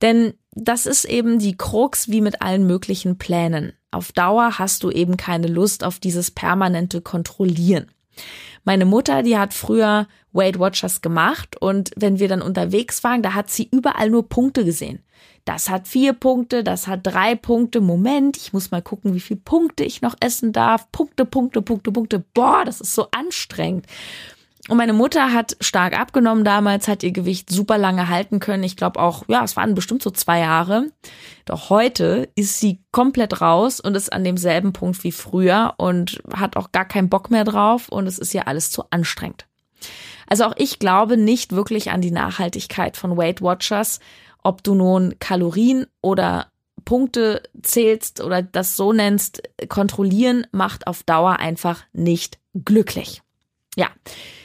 Denn 0.00 0.34
das 0.52 0.86
ist 0.86 1.04
eben 1.04 1.38
die 1.38 1.56
Krux 1.56 2.08
wie 2.08 2.20
mit 2.20 2.42
allen 2.42 2.66
möglichen 2.66 3.18
Plänen. 3.18 3.72
Auf 3.90 4.12
Dauer 4.12 4.58
hast 4.58 4.82
du 4.82 4.90
eben 4.90 5.16
keine 5.16 5.46
Lust 5.46 5.84
auf 5.84 5.98
dieses 5.98 6.30
permanente 6.30 7.00
Kontrollieren. 7.00 7.90
Meine 8.64 8.84
Mutter, 8.84 9.22
die 9.22 9.38
hat 9.38 9.54
früher 9.54 10.06
Weight 10.32 10.58
Watchers 10.58 11.00
gemacht 11.00 11.56
und 11.60 11.90
wenn 11.96 12.18
wir 12.18 12.28
dann 12.28 12.42
unterwegs 12.42 13.02
waren, 13.02 13.22
da 13.22 13.34
hat 13.34 13.50
sie 13.50 13.68
überall 13.72 14.10
nur 14.10 14.28
Punkte 14.28 14.64
gesehen. 14.64 15.02
Das 15.44 15.70
hat 15.70 15.88
vier 15.88 16.12
Punkte, 16.12 16.62
das 16.62 16.86
hat 16.86 17.00
drei 17.02 17.34
Punkte. 17.34 17.80
Moment, 17.80 18.36
ich 18.36 18.52
muss 18.52 18.70
mal 18.70 18.82
gucken, 18.82 19.14
wie 19.14 19.20
viele 19.20 19.40
Punkte 19.40 19.84
ich 19.84 20.02
noch 20.02 20.14
essen 20.20 20.52
darf. 20.52 20.92
Punkte, 20.92 21.24
Punkte, 21.24 21.62
Punkte, 21.62 21.90
Punkte. 21.90 22.24
Boah, 22.34 22.64
das 22.64 22.80
ist 22.80 22.94
so 22.94 23.08
anstrengend. 23.10 23.86
Und 24.70 24.76
meine 24.76 24.92
Mutter 24.92 25.32
hat 25.32 25.56
stark 25.60 25.98
abgenommen 25.98 26.44
damals, 26.44 26.86
hat 26.86 27.02
ihr 27.02 27.10
Gewicht 27.10 27.50
super 27.50 27.76
lange 27.76 28.08
halten 28.08 28.38
können. 28.38 28.62
Ich 28.62 28.76
glaube 28.76 29.00
auch, 29.00 29.24
ja, 29.26 29.42
es 29.42 29.56
waren 29.56 29.74
bestimmt 29.74 30.00
so 30.00 30.12
zwei 30.12 30.38
Jahre. 30.38 30.86
Doch 31.44 31.70
heute 31.70 32.28
ist 32.36 32.60
sie 32.60 32.78
komplett 32.92 33.40
raus 33.40 33.80
und 33.80 33.96
ist 33.96 34.12
an 34.12 34.22
demselben 34.22 34.72
Punkt 34.72 35.02
wie 35.02 35.10
früher 35.10 35.74
und 35.78 36.22
hat 36.32 36.56
auch 36.56 36.70
gar 36.70 36.84
keinen 36.84 37.08
Bock 37.08 37.32
mehr 37.32 37.42
drauf 37.42 37.88
und 37.88 38.06
es 38.06 38.20
ist 38.20 38.32
ihr 38.32 38.46
alles 38.46 38.70
zu 38.70 38.84
anstrengend. 38.90 39.48
Also 40.28 40.44
auch 40.44 40.54
ich 40.56 40.78
glaube 40.78 41.16
nicht 41.16 41.50
wirklich 41.50 41.90
an 41.90 42.00
die 42.00 42.12
Nachhaltigkeit 42.12 42.96
von 42.96 43.16
Weight 43.16 43.42
Watchers, 43.42 43.98
ob 44.44 44.62
du 44.62 44.76
nun 44.76 45.16
Kalorien 45.18 45.86
oder 46.00 46.46
Punkte 46.84 47.42
zählst 47.60 48.20
oder 48.20 48.40
das 48.40 48.76
so 48.76 48.92
nennst, 48.92 49.42
kontrollieren 49.68 50.46
macht 50.52 50.86
auf 50.86 51.02
Dauer 51.02 51.40
einfach 51.40 51.82
nicht 51.92 52.38
glücklich. 52.54 53.20
Ja. 53.74 53.88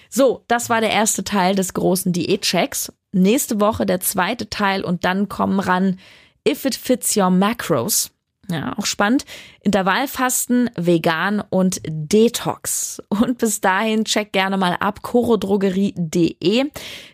So, 0.09 0.43
das 0.47 0.69
war 0.69 0.81
der 0.81 0.91
erste 0.91 1.23
Teil 1.23 1.55
des 1.55 1.73
großen 1.73 2.13
Diätchecks. 2.13 2.91
Nächste 3.11 3.59
Woche 3.59 3.85
der 3.85 3.99
zweite 3.99 4.49
Teil 4.49 4.83
und 4.83 5.05
dann 5.05 5.29
kommen 5.29 5.59
ran 5.59 5.99
If 6.47 6.65
It 6.65 6.75
Fits 6.75 7.15
Your 7.15 7.29
Macros. 7.29 8.11
Ja, 8.49 8.77
auch 8.77 8.85
spannend. 8.85 9.25
Intervallfasten, 9.61 10.69
vegan 10.75 11.41
und 11.49 11.81
Detox. 11.87 13.01
Und 13.09 13.39
bis 13.39 13.61
dahin 13.61 14.05
check 14.05 14.31
gerne 14.33 14.57
mal 14.57 14.75
ab 14.79 15.01
chorodrogerie.de. 15.01 16.65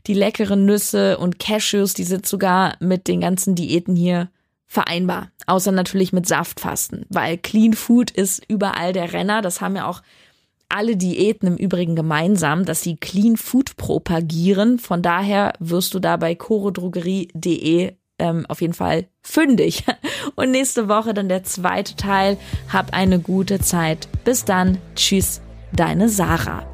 Die 0.08 0.14
leckeren 0.14 0.66
Nüsse 0.66 1.18
und 1.18 1.40
Cashews, 1.40 1.94
die 1.94 2.04
sind 2.04 2.26
sogar 2.26 2.76
mit 2.80 3.08
den 3.08 3.22
ganzen 3.22 3.56
Diäten 3.56 3.96
hier 3.96 4.30
vereinbar. 4.68 5.32
Außer 5.48 5.72
natürlich 5.72 6.14
mit 6.14 6.28
Saftfasten, 6.28 7.06
weil 7.10 7.38
Clean 7.38 7.74
Food 7.74 8.12
ist 8.12 8.44
überall 8.48 8.94
der 8.94 9.14
Renner. 9.14 9.42
Das 9.42 9.62
haben 9.62 9.76
ja 9.76 9.88
auch 9.88 10.02
alle 10.76 10.98
Diäten 10.98 11.48
im 11.48 11.58
Übrigen 11.58 11.96
gemeinsam, 11.96 12.66
dass 12.66 12.82
sie 12.82 12.96
Clean 12.96 13.38
Food 13.38 13.78
propagieren. 13.78 14.80
Von 14.80 15.02
daher 15.02 15.54
wirst 15.60 15.94
du 15.94 16.00
da 16.00 16.18
bei 16.18 16.36
chorodrogerie.de 16.36 17.94
ähm, 18.20 18.46
auf 18.48 18.62
jeden 18.62 18.74
Fall 18.74 19.08
fündig. 19.22 19.84
Und 20.36 20.52
nächste 20.52 20.88
Woche 20.88 21.14
dann 21.14 21.28
der 21.28 21.44
zweite 21.44 21.96
Teil. 21.96 22.38
Hab 22.72 22.94
eine 22.94 23.20
gute 23.20 23.60
Zeit. 23.60 24.08
Bis 24.24 24.46
dann. 24.46 24.78
Tschüss, 24.96 25.42
deine 25.74 26.08
Sarah. 26.08 26.66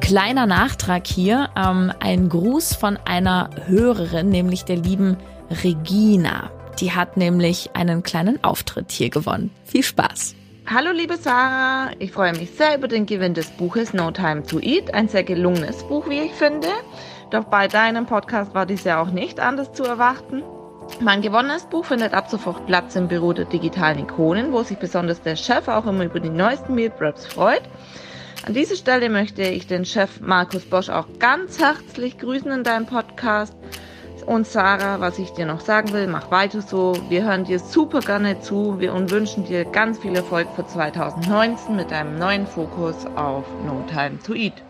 Kleiner 0.00 0.46
Nachtrag 0.46 1.06
hier, 1.06 1.48
ähm, 1.56 1.90
ein 1.98 2.28
Gruß 2.28 2.74
von 2.74 2.98
einer 3.06 3.48
Hörerin, 3.66 4.28
nämlich 4.28 4.66
der 4.66 4.76
lieben 4.76 5.16
Regina. 5.62 6.50
Die 6.80 6.92
hat 6.92 7.16
nämlich 7.16 7.70
einen 7.74 8.02
kleinen 8.02 8.42
Auftritt 8.42 8.90
hier 8.90 9.10
gewonnen. 9.10 9.50
Viel 9.64 9.82
Spaß! 9.82 10.34
Hallo 10.66 10.92
liebe 10.92 11.18
Sarah, 11.18 11.90
ich 11.98 12.10
freue 12.10 12.32
mich 12.32 12.50
sehr 12.52 12.78
über 12.78 12.88
den 12.88 13.04
Gewinn 13.04 13.34
des 13.34 13.50
Buches 13.50 13.92
No 13.92 14.10
Time 14.10 14.44
to 14.44 14.58
Eat, 14.60 14.94
ein 14.94 15.08
sehr 15.08 15.22
gelungenes 15.22 15.84
Buch, 15.84 16.08
wie 16.08 16.20
ich 16.20 16.32
finde. 16.32 16.68
Doch 17.30 17.44
bei 17.44 17.68
deinem 17.68 18.06
Podcast 18.06 18.54
war 18.54 18.64
dies 18.64 18.84
ja 18.84 19.00
auch 19.00 19.10
nicht 19.10 19.40
anders 19.40 19.72
zu 19.74 19.84
erwarten. 19.84 20.42
Mein 21.00 21.22
gewonnenes 21.22 21.66
Buch 21.66 21.84
findet 21.84 22.14
ab 22.14 22.30
sofort 22.30 22.66
Platz 22.66 22.96
im 22.96 23.08
Büro 23.08 23.32
der 23.32 23.44
digitalen 23.44 23.98
Ikonen, 23.98 24.52
wo 24.52 24.62
sich 24.62 24.78
besonders 24.78 25.20
der 25.20 25.36
Chef 25.36 25.68
auch 25.68 25.86
immer 25.86 26.04
über 26.04 26.18
die 26.18 26.30
neuesten 26.30 26.74
Meal 26.74 26.90
Preps 26.90 27.26
freut. 27.26 27.62
An 28.46 28.54
dieser 28.54 28.76
Stelle 28.76 29.10
möchte 29.10 29.42
ich 29.42 29.66
den 29.66 29.84
Chef 29.84 30.20
Markus 30.20 30.64
Bosch 30.64 30.88
auch 30.88 31.06
ganz 31.18 31.60
herzlich 31.60 32.18
grüßen 32.18 32.50
in 32.50 32.64
deinem 32.64 32.86
Podcast 32.86 33.54
Und 34.26 34.46
Sarah, 34.46 35.00
was 35.00 35.18
ich 35.18 35.32
dir 35.32 35.44
noch 35.44 35.60
sagen 35.60 35.92
will, 35.92 36.06
mach 36.06 36.30
weiter 36.30 36.62
so. 36.62 36.96
Wir 37.08 37.24
hören 37.24 37.44
dir 37.44 37.58
super 37.58 38.00
gerne 38.00 38.40
zu 38.40 38.70
und 38.70 39.10
wünschen 39.10 39.44
dir 39.44 39.66
ganz 39.66 39.98
viel 39.98 40.16
Erfolg 40.16 40.48
für 40.56 40.66
2019 40.66 41.76
mit 41.76 41.92
einem 41.92 42.18
neuen 42.18 42.46
Fokus 42.46 43.06
auf 43.16 43.44
No 43.66 43.84
Time 43.92 44.18
to 44.24 44.34
Eat. 44.34 44.63